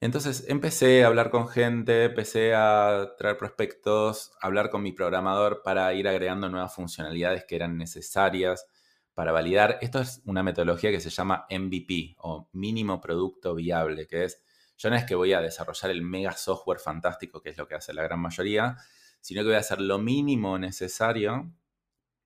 Entonces 0.00 0.44
empecé 0.48 1.02
a 1.02 1.08
hablar 1.08 1.30
con 1.30 1.48
gente, 1.48 2.04
empecé 2.04 2.54
a 2.54 3.14
traer 3.18 3.36
prospectos, 3.36 4.32
a 4.40 4.46
hablar 4.46 4.70
con 4.70 4.82
mi 4.82 4.92
programador 4.92 5.62
para 5.64 5.92
ir 5.94 6.06
agregando 6.06 6.48
nuevas 6.48 6.72
funcionalidades 6.74 7.44
que 7.46 7.56
eran 7.56 7.76
necesarias 7.76 8.66
para 9.14 9.32
validar. 9.32 9.78
Esto 9.80 9.98
es 10.00 10.22
una 10.24 10.44
metodología 10.44 10.92
que 10.92 11.00
se 11.00 11.10
llama 11.10 11.46
MVP 11.50 12.14
o 12.18 12.48
mínimo 12.52 13.00
producto 13.00 13.56
viable, 13.56 14.06
que 14.06 14.24
es, 14.24 14.40
yo 14.76 14.88
no 14.88 14.94
es 14.94 15.04
que 15.04 15.16
voy 15.16 15.32
a 15.32 15.40
desarrollar 15.40 15.90
el 15.90 16.02
mega 16.02 16.32
software 16.32 16.78
fantástico, 16.78 17.42
que 17.42 17.50
es 17.50 17.58
lo 17.58 17.66
que 17.66 17.74
hace 17.74 17.92
la 17.92 18.04
gran 18.04 18.20
mayoría, 18.20 18.76
sino 19.20 19.42
que 19.42 19.48
voy 19.48 19.56
a 19.56 19.60
hacer 19.60 19.80
lo 19.80 19.98
mínimo 19.98 20.58
necesario 20.58 21.52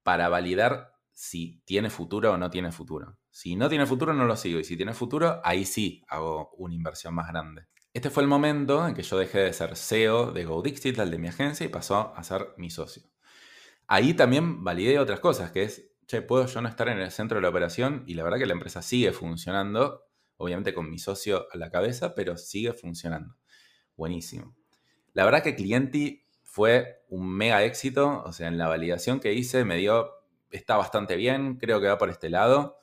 para 0.03 0.29
validar 0.29 0.95
si 1.13 1.63
tiene 1.65 1.91
futuro 1.91 2.33
o 2.33 2.37
no 2.39 2.51
tiene 2.51 2.73
futuro. 2.73 3.17
Si 3.33 3.57
no 3.57 3.71
tiene 3.71 3.87
futuro, 3.87 4.13
no 4.13 4.27
lo 4.27 4.37
sigo. 4.37 4.61
Y 4.61 4.65
si 4.65 4.77
tiene 4.77 4.93
futuro, 4.93 5.41
ahí 5.43 5.65
sí 5.65 6.05
hago 6.09 6.51
una 6.59 6.75
inversión 6.75 7.15
más 7.15 7.29
grande. 7.29 7.67
Este 7.95 8.11
fue 8.11 8.23
el 8.23 8.29
momento 8.29 8.87
en 8.87 8.95
que 8.95 9.03
yo 9.03 9.17
dejé 9.19 9.39
de 9.39 9.53
ser 9.55 9.75
CEO 9.75 10.33
de 10.33 10.45
Go 10.45 10.63
Digital, 10.63 11.11
de 11.11 11.19
mi 11.19 11.29
agencia, 11.29 11.65
y 11.65 11.71
pasó 11.71 12.13
a 12.15 12.23
ser 12.25 12.49
mi 12.59 12.69
socio. 12.69 13.03
Ahí 13.87 14.13
también 14.13 14.63
validé 14.63 14.99
otras 14.99 15.19
cosas, 15.19 15.51
que 15.51 15.63
es, 15.63 15.91
che, 16.07 16.21
puedo 16.21 16.47
yo 16.47 16.61
no 16.61 16.69
estar 16.69 16.91
en 16.91 16.99
el 16.99 17.11
centro 17.11 17.37
de 17.37 17.43
la 17.43 17.49
operación 17.49 18.05
y 18.07 18.15
la 18.15 18.23
verdad 18.23 18.39
que 18.39 18.47
la 18.47 18.53
empresa 18.53 18.83
sigue 18.83 19.13
funcionando, 19.13 20.05
obviamente 20.37 20.75
con 20.75 20.91
mi 20.91 20.99
socio 20.99 21.47
a 21.51 21.57
la 21.57 21.71
cabeza, 21.71 22.15
pero 22.15 22.37
sigue 22.37 22.75
funcionando. 22.75 23.37
Buenísimo. 23.97 24.55
La 25.15 25.25
verdad 25.25 25.43
que 25.43 25.55
Clienti 25.55 26.27
fue 26.43 27.03
un 27.09 27.35
mega 27.35 27.65
éxito, 27.65 28.23
o 28.27 28.33
sea, 28.33 28.49
en 28.49 28.59
la 28.59 28.69
validación 28.69 29.21
que 29.21 29.33
hice 29.33 29.65
me 29.65 29.79
dio, 29.79 30.11
está 30.51 30.77
bastante 30.77 31.17
bien, 31.17 31.57
creo 31.57 31.81
que 31.81 31.89
va 31.89 31.97
por 31.97 32.11
este 32.11 32.29
lado. 32.29 32.79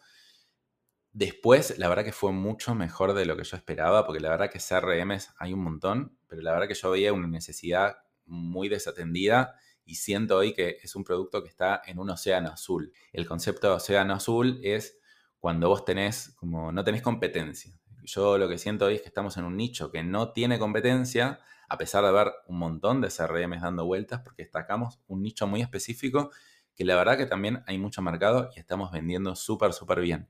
Después, 1.11 1.77
la 1.79 1.89
verdad 1.89 2.03
que 2.03 2.11
fue 2.11 2.31
mucho 2.31 2.75
mejor 2.75 3.13
de 3.13 3.25
lo 3.25 3.35
que 3.35 3.43
yo 3.43 3.57
esperaba, 3.57 4.05
porque 4.05 4.19
la 4.21 4.29
verdad 4.29 4.49
que 4.51 4.59
CRMs 4.59 5.33
hay 5.39 5.53
un 5.53 5.63
montón, 5.63 6.17
pero 6.27 6.41
la 6.41 6.51
verdad 6.51 6.67
que 6.67 6.75
yo 6.75 6.91
veía 6.91 7.13
una 7.13 7.27
necesidad 7.27 7.97
muy 8.25 8.69
desatendida 8.69 9.55
y 9.85 9.95
siento 9.95 10.37
hoy 10.37 10.53
que 10.53 10.77
es 10.83 10.95
un 10.95 11.03
producto 11.03 11.41
que 11.41 11.49
está 11.49 11.81
en 11.87 11.97
un 11.97 12.11
océano 12.11 12.49
azul. 12.49 12.93
El 13.11 13.27
concepto 13.27 13.67
de 13.67 13.73
océano 13.73 14.13
azul 14.13 14.59
es 14.63 14.99
cuando 15.39 15.67
vos 15.67 15.83
tenés, 15.83 16.35
como 16.35 16.71
no 16.71 16.83
tenés 16.83 17.01
competencia. 17.01 17.79
Yo 18.03 18.37
lo 18.37 18.47
que 18.47 18.59
siento 18.59 18.85
hoy 18.85 18.95
es 18.95 19.01
que 19.01 19.07
estamos 19.07 19.35
en 19.37 19.45
un 19.45 19.57
nicho 19.57 19.91
que 19.91 20.03
no 20.03 20.31
tiene 20.31 20.59
competencia, 20.59 21.39
a 21.67 21.77
pesar 21.77 22.03
de 22.03 22.09
haber 22.09 22.31
un 22.47 22.59
montón 22.59 23.01
de 23.01 23.09
CRMs 23.09 23.61
dando 23.61 23.85
vueltas, 23.85 24.21
porque 24.21 24.43
destacamos 24.43 24.99
un 25.07 25.23
nicho 25.23 25.47
muy 25.47 25.61
específico 25.61 26.29
que 26.75 26.85
la 26.85 26.95
verdad 26.95 27.17
que 27.17 27.25
también 27.25 27.63
hay 27.65 27.77
mucho 27.77 28.01
mercado 28.01 28.51
y 28.55 28.59
estamos 28.59 28.91
vendiendo 28.91 29.35
súper, 29.35 29.73
súper 29.73 30.01
bien. 30.01 30.29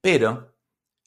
Pero 0.00 0.56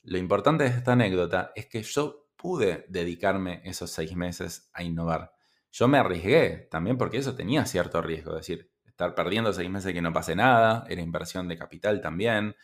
lo 0.03 0.17
importante 0.17 0.63
de 0.63 0.71
esta 0.71 0.93
anécdota 0.93 1.51
es 1.55 1.67
que 1.67 1.83
yo 1.83 2.29
pude 2.35 2.85
dedicarme 2.89 3.61
esos 3.65 3.91
seis 3.91 4.15
meses 4.15 4.69
a 4.73 4.83
innovar. 4.83 5.31
Yo 5.71 5.87
me 5.87 5.97
arriesgué 5.97 6.67
también 6.69 6.97
porque 6.97 7.17
eso 7.17 7.35
tenía 7.35 7.65
cierto 7.65 8.01
riesgo, 8.01 8.31
es 8.31 8.47
decir, 8.47 8.71
estar 8.85 9.15
perdiendo 9.15 9.53
seis 9.53 9.69
meses 9.69 9.93
que 9.93 10.01
no 10.01 10.11
pase 10.11 10.35
nada, 10.35 10.85
era 10.89 11.01
inversión 11.01 11.47
de 11.47 11.57
capital 11.57 12.01
también, 12.01 12.55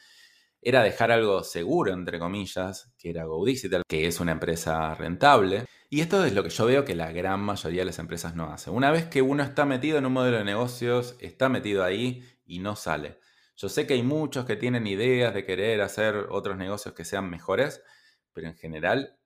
era 0.62 0.84
dejar 0.84 1.12
algo 1.12 1.44
seguro, 1.44 1.94
entre 1.94 2.20
comillas, 2.20 2.94
que 2.98 3.12
era 3.12 3.26
Go 3.26 3.46
Digital, 3.46 3.84
que 3.88 4.08
es 4.08 4.20
una 4.20 4.34
empresa 4.34 4.94
rentable. 4.96 5.66
Y 5.90 6.02
esto 6.02 6.26
es 6.26 6.34
lo 6.34 6.44
que 6.44 6.50
yo 6.50 6.66
veo 6.66 6.84
que 6.84 6.96
la 6.96 7.12
gran 7.12 7.40
mayoría 7.40 7.82
de 7.82 7.86
las 7.86 8.00
empresas 8.00 8.36
no 8.36 8.52
hace. 8.52 8.70
Una 8.70 8.92
vez 8.92 9.06
que 9.06 9.22
uno 9.22 9.44
está 9.44 9.66
metido 9.66 9.98
en 9.98 10.06
un 10.06 10.14
modelo 10.14 10.38
de 10.38 10.44
negocios, 10.44 11.16
está 11.20 11.48
metido 11.48 11.84
ahí 11.84 12.24
y 12.46 12.60
no 12.60 12.76
sale. 12.76 13.20
Yo 13.58 13.70
sé 13.70 13.88
que 13.88 13.96
hay 13.96 14.04
muchos 14.04 14.46
que 14.46 14.56
tienen 14.56 14.86
ideas 14.88 15.34
de 15.34 15.44
querer 15.44 15.82
hacer 15.82 16.28
otros 16.30 16.58
negocios 16.58 16.94
que 16.94 17.04
sean 17.04 17.30
mejores, 17.30 17.84
pero 18.32 18.48
en 18.48 18.56
general 18.56 19.20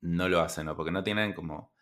no 0.00 0.28
lo 0.28 0.40
hacen, 0.40 0.66
¿no? 0.66 0.76
porque 0.76 0.90
no 0.90 1.04
tienen 1.04 1.32
como 1.32 1.72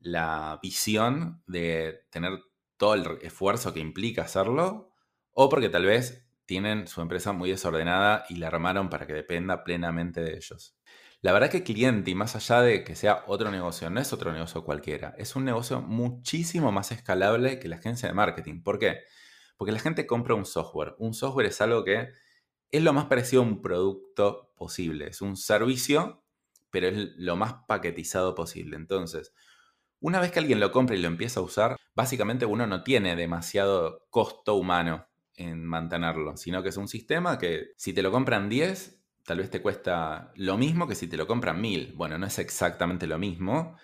la 0.00 0.58
visión 0.62 1.42
de 1.46 2.06
tener 2.10 2.40
todo 2.78 2.94
el 2.94 3.18
esfuerzo 3.22 3.74
que 3.74 3.80
implica 3.80 4.22
hacerlo, 4.22 4.94
o 5.32 5.48
porque 5.48 5.68
tal 5.68 5.84
vez 5.84 6.26
tienen 6.46 6.86
su 6.88 7.02
empresa 7.02 7.32
muy 7.32 7.50
desordenada 7.50 8.24
y 8.30 8.36
la 8.36 8.46
armaron 8.46 8.88
para 8.88 9.06
que 9.06 9.12
dependa 9.12 9.64
plenamente 9.64 10.22
de 10.22 10.34
ellos. 10.36 10.78
La 11.20 11.32
verdad 11.32 11.50
que 11.50 11.62
cliente, 11.62 12.14
más 12.14 12.36
allá 12.36 12.62
de 12.62 12.84
que 12.84 12.94
sea 12.94 13.24
otro 13.26 13.50
negocio, 13.50 13.90
no 13.90 14.00
es 14.00 14.12
otro 14.12 14.32
negocio 14.32 14.64
cualquiera, 14.64 15.14
es 15.18 15.36
un 15.36 15.44
negocio 15.44 15.82
muchísimo 15.82 16.72
más 16.72 16.90
escalable 16.92 17.58
que 17.58 17.68
la 17.68 17.76
agencia 17.76 18.08
de 18.08 18.14
marketing. 18.14 18.62
¿Por 18.62 18.78
qué? 18.78 19.00
Porque 19.58 19.72
la 19.72 19.80
gente 19.80 20.06
compra 20.06 20.34
un 20.34 20.46
software. 20.46 20.94
Un 20.98 21.12
software 21.12 21.48
es 21.48 21.60
algo 21.60 21.84
que 21.84 22.08
es 22.70 22.82
lo 22.82 22.94
más 22.94 23.04
parecido 23.06 23.42
a 23.42 23.44
un 23.44 23.60
producto 23.60 24.54
posible. 24.56 25.08
Es 25.08 25.20
un 25.20 25.36
servicio, 25.36 26.22
pero 26.70 26.88
es 26.88 27.10
lo 27.16 27.36
más 27.36 27.54
paquetizado 27.66 28.34
posible. 28.34 28.76
Entonces, 28.76 29.34
una 30.00 30.20
vez 30.20 30.30
que 30.30 30.38
alguien 30.38 30.60
lo 30.60 30.70
compra 30.70 30.96
y 30.96 31.00
lo 31.00 31.08
empieza 31.08 31.40
a 31.40 31.42
usar, 31.42 31.76
básicamente 31.94 32.46
uno 32.46 32.66
no 32.66 32.84
tiene 32.84 33.16
demasiado 33.16 34.06
costo 34.10 34.54
humano 34.54 35.08
en 35.34 35.64
mantenerlo, 35.64 36.36
sino 36.36 36.62
que 36.62 36.68
es 36.68 36.76
un 36.76 36.88
sistema 36.88 37.38
que 37.38 37.72
si 37.76 37.92
te 37.92 38.02
lo 38.02 38.10
compran 38.10 38.48
10, 38.48 39.02
tal 39.24 39.38
vez 39.38 39.50
te 39.50 39.60
cuesta 39.60 40.32
lo 40.36 40.56
mismo 40.56 40.86
que 40.86 40.94
si 40.94 41.08
te 41.08 41.16
lo 41.16 41.26
compran 41.26 41.60
1000. 41.60 41.94
Bueno, 41.94 42.16
no 42.16 42.26
es 42.26 42.38
exactamente 42.38 43.06
lo 43.06 43.18
mismo, 43.18 43.76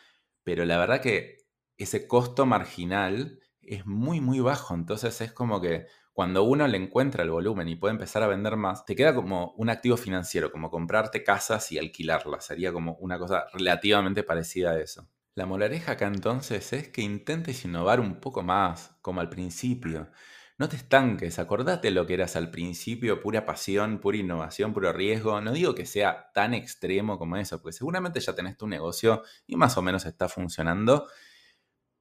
pero 0.42 0.64
la 0.64 0.78
verdad 0.78 1.00
que 1.00 1.48
ese 1.76 2.06
costo 2.06 2.46
marginal 2.46 3.40
es 3.68 3.86
muy, 3.86 4.20
muy 4.20 4.40
bajo. 4.40 4.74
Entonces 4.74 5.20
es 5.20 5.32
como 5.32 5.60
que 5.60 5.86
cuando 6.12 6.44
uno 6.44 6.66
le 6.68 6.78
encuentra 6.78 7.24
el 7.24 7.30
volumen 7.30 7.68
y 7.68 7.76
puede 7.76 7.92
empezar 7.92 8.22
a 8.22 8.28
vender 8.28 8.56
más, 8.56 8.84
te 8.84 8.94
queda 8.94 9.14
como 9.14 9.52
un 9.56 9.68
activo 9.70 9.96
financiero, 9.96 10.52
como 10.52 10.70
comprarte 10.70 11.24
casas 11.24 11.72
y 11.72 11.78
alquilarlas. 11.78 12.46
Sería 12.46 12.72
como 12.72 12.94
una 13.00 13.18
cosa 13.18 13.46
relativamente 13.52 14.22
parecida 14.22 14.70
a 14.70 14.78
eso. 14.78 15.08
La 15.34 15.46
moraleja 15.46 15.92
acá 15.92 16.06
entonces 16.06 16.72
es 16.72 16.88
que 16.88 17.02
intentes 17.02 17.64
innovar 17.64 17.98
un 17.98 18.20
poco 18.20 18.44
más, 18.44 18.96
como 19.02 19.20
al 19.20 19.28
principio. 19.28 20.08
No 20.56 20.68
te 20.68 20.76
estanques, 20.76 21.40
acordate 21.40 21.90
lo 21.90 22.06
que 22.06 22.14
eras 22.14 22.36
al 22.36 22.52
principio, 22.52 23.20
pura 23.20 23.44
pasión, 23.44 23.98
pura 23.98 24.18
innovación, 24.18 24.72
puro 24.72 24.92
riesgo. 24.92 25.40
No 25.40 25.50
digo 25.50 25.74
que 25.74 25.84
sea 25.84 26.30
tan 26.32 26.54
extremo 26.54 27.18
como 27.18 27.36
eso, 27.36 27.60
porque 27.60 27.76
seguramente 27.76 28.20
ya 28.20 28.36
tenés 28.36 28.56
tu 28.56 28.68
negocio 28.68 29.24
y 29.48 29.56
más 29.56 29.76
o 29.76 29.82
menos 29.82 30.06
está 30.06 30.28
funcionando 30.28 31.08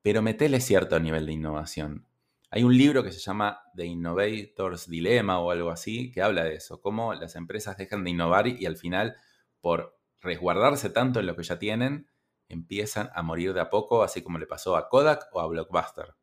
pero 0.03 0.21
metele 0.21 0.59
cierto 0.59 0.99
nivel 0.99 1.25
de 1.25 1.33
innovación. 1.33 2.07
Hay 2.51 2.63
un 2.63 2.77
libro 2.77 3.03
que 3.03 3.11
se 3.11 3.19
llama 3.19 3.63
The 3.75 3.85
Innovator's 3.85 4.87
Dilemma 4.87 5.39
o 5.39 5.49
algo 5.49 5.71
así, 5.71 6.11
que 6.11 6.21
habla 6.21 6.43
de 6.43 6.55
eso, 6.55 6.81
cómo 6.81 7.15
las 7.15 7.35
empresas 7.35 7.77
dejan 7.77 8.03
de 8.03 8.11
innovar 8.11 8.47
y 8.47 8.67
al 8.67 8.77
final, 8.77 9.15
por 9.59 9.97
resguardarse 10.21 10.91
tanto 10.91 11.19
en 11.19 11.25
lo 11.25 11.35
que 11.35 11.43
ya 11.43 11.57
tienen, 11.57 12.11
empiezan 12.49 13.09
a 13.15 13.23
morir 13.23 13.53
de 13.53 13.61
a 13.61 13.69
poco, 13.71 14.03
así 14.03 14.21
como 14.21 14.37
le 14.37 14.45
pasó 14.45 14.75
a 14.75 14.89
Kodak 14.89 15.29
o 15.31 15.39
a 15.39 15.47
Blockbuster. 15.47 16.13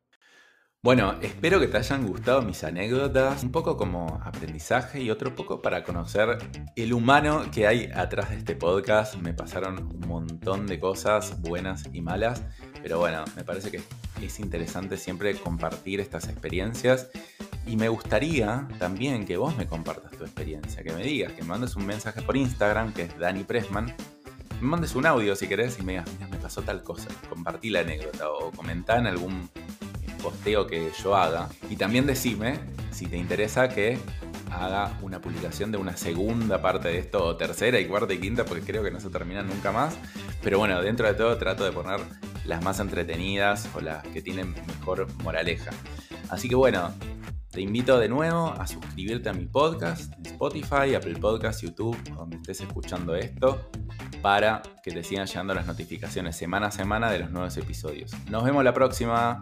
Bueno, 0.83 1.13
espero 1.21 1.59
que 1.59 1.67
te 1.67 1.77
hayan 1.77 2.07
gustado 2.07 2.41
mis 2.41 2.63
anécdotas, 2.63 3.43
un 3.43 3.51
poco 3.51 3.77
como 3.77 4.19
aprendizaje 4.23 4.99
y 4.99 5.11
otro 5.11 5.35
poco 5.35 5.61
para 5.61 5.83
conocer 5.83 6.39
el 6.75 6.93
humano 6.93 7.45
que 7.53 7.67
hay 7.67 7.91
atrás 7.93 8.31
de 8.31 8.37
este 8.37 8.55
podcast. 8.55 9.13
Me 9.17 9.35
pasaron 9.35 9.77
un 9.77 10.07
montón 10.07 10.65
de 10.65 10.79
cosas 10.79 11.39
buenas 11.39 11.83
y 11.93 12.01
malas, 12.01 12.41
pero 12.81 12.97
bueno, 12.97 13.23
me 13.35 13.43
parece 13.43 13.69
que 13.69 13.79
es 14.25 14.39
interesante 14.39 14.97
siempre 14.97 15.35
compartir 15.35 15.99
estas 15.99 16.27
experiencias 16.27 17.11
y 17.67 17.77
me 17.77 17.87
gustaría 17.87 18.67
también 18.79 19.25
que 19.25 19.37
vos 19.37 19.55
me 19.55 19.67
compartas 19.67 20.09
tu 20.17 20.23
experiencia, 20.23 20.81
que 20.81 20.93
me 20.93 21.03
digas, 21.03 21.33
que 21.33 21.43
me 21.43 21.49
mandes 21.49 21.75
un 21.75 21.85
mensaje 21.85 22.23
por 22.23 22.35
Instagram, 22.35 22.91
que 22.91 23.03
es 23.03 23.19
Dani 23.19 23.43
Pressman, 23.43 23.93
me 24.61 24.67
mandes 24.67 24.95
un 24.95 25.07
audio 25.07 25.35
si 25.35 25.47
querés 25.47 25.79
y 25.79 25.83
me 25.83 25.93
digas, 25.93 26.07
mira, 26.13 26.27
me 26.27 26.37
pasó 26.37 26.61
tal 26.61 26.83
cosa, 26.83 27.09
compartí 27.29 27.71
la 27.71 27.79
anécdota 27.79 28.29
o 28.29 28.51
comentá 28.51 28.99
en 28.99 29.07
algún 29.07 29.49
posteo 30.21 30.67
que 30.67 30.91
yo 31.03 31.15
haga. 31.15 31.49
Y 31.69 31.75
también 31.75 32.05
decime 32.05 32.59
si 32.91 33.07
te 33.07 33.17
interesa 33.17 33.69
que 33.69 33.97
haga 34.51 34.97
una 35.01 35.21
publicación 35.21 35.71
de 35.71 35.77
una 35.77 35.95
segunda 35.97 36.61
parte 36.61 36.89
de 36.89 36.99
esto, 36.99 37.23
o 37.23 37.35
tercera 37.37 37.79
y 37.79 37.85
cuarta 37.85 38.13
y 38.13 38.19
quinta, 38.19 38.45
porque 38.45 38.63
creo 38.63 38.83
que 38.83 38.91
no 38.91 38.99
se 38.99 39.09
terminan 39.09 39.47
nunca 39.47 39.71
más. 39.71 39.97
Pero 40.43 40.59
bueno, 40.59 40.81
dentro 40.81 41.07
de 41.07 41.13
todo 41.13 41.37
trato 41.37 41.63
de 41.63 41.71
poner 41.71 41.99
las 42.45 42.63
más 42.63 42.79
entretenidas 42.79 43.69
o 43.75 43.81
las 43.81 44.03
que 44.07 44.21
tienen 44.21 44.53
mejor 44.67 45.07
moraleja. 45.23 45.71
Así 46.29 46.49
que 46.49 46.55
bueno, 46.55 46.93
te 47.51 47.61
invito 47.61 47.99
de 47.99 48.07
nuevo 48.07 48.53
a 48.57 48.65
suscribirte 48.65 49.29
a 49.29 49.33
mi 49.33 49.45
podcast 49.45 50.13
Spotify, 50.25 50.95
Apple 50.95 51.17
Podcast, 51.19 51.61
YouTube, 51.61 51.97
donde 52.15 52.37
estés 52.37 52.61
escuchando 52.61 53.15
esto, 53.15 53.69
para 54.21 54.61
que 54.83 54.91
te 54.91 55.03
sigan 55.03 55.27
llegando 55.27 55.53
las 55.53 55.67
notificaciones 55.67 56.37
semana 56.37 56.67
a 56.67 56.71
semana 56.71 57.11
de 57.11 57.19
los 57.19 57.31
nuevos 57.31 57.57
episodios. 57.57 58.11
Nos 58.29 58.43
vemos 58.43 58.63
la 58.63 58.73
próxima. 58.73 59.41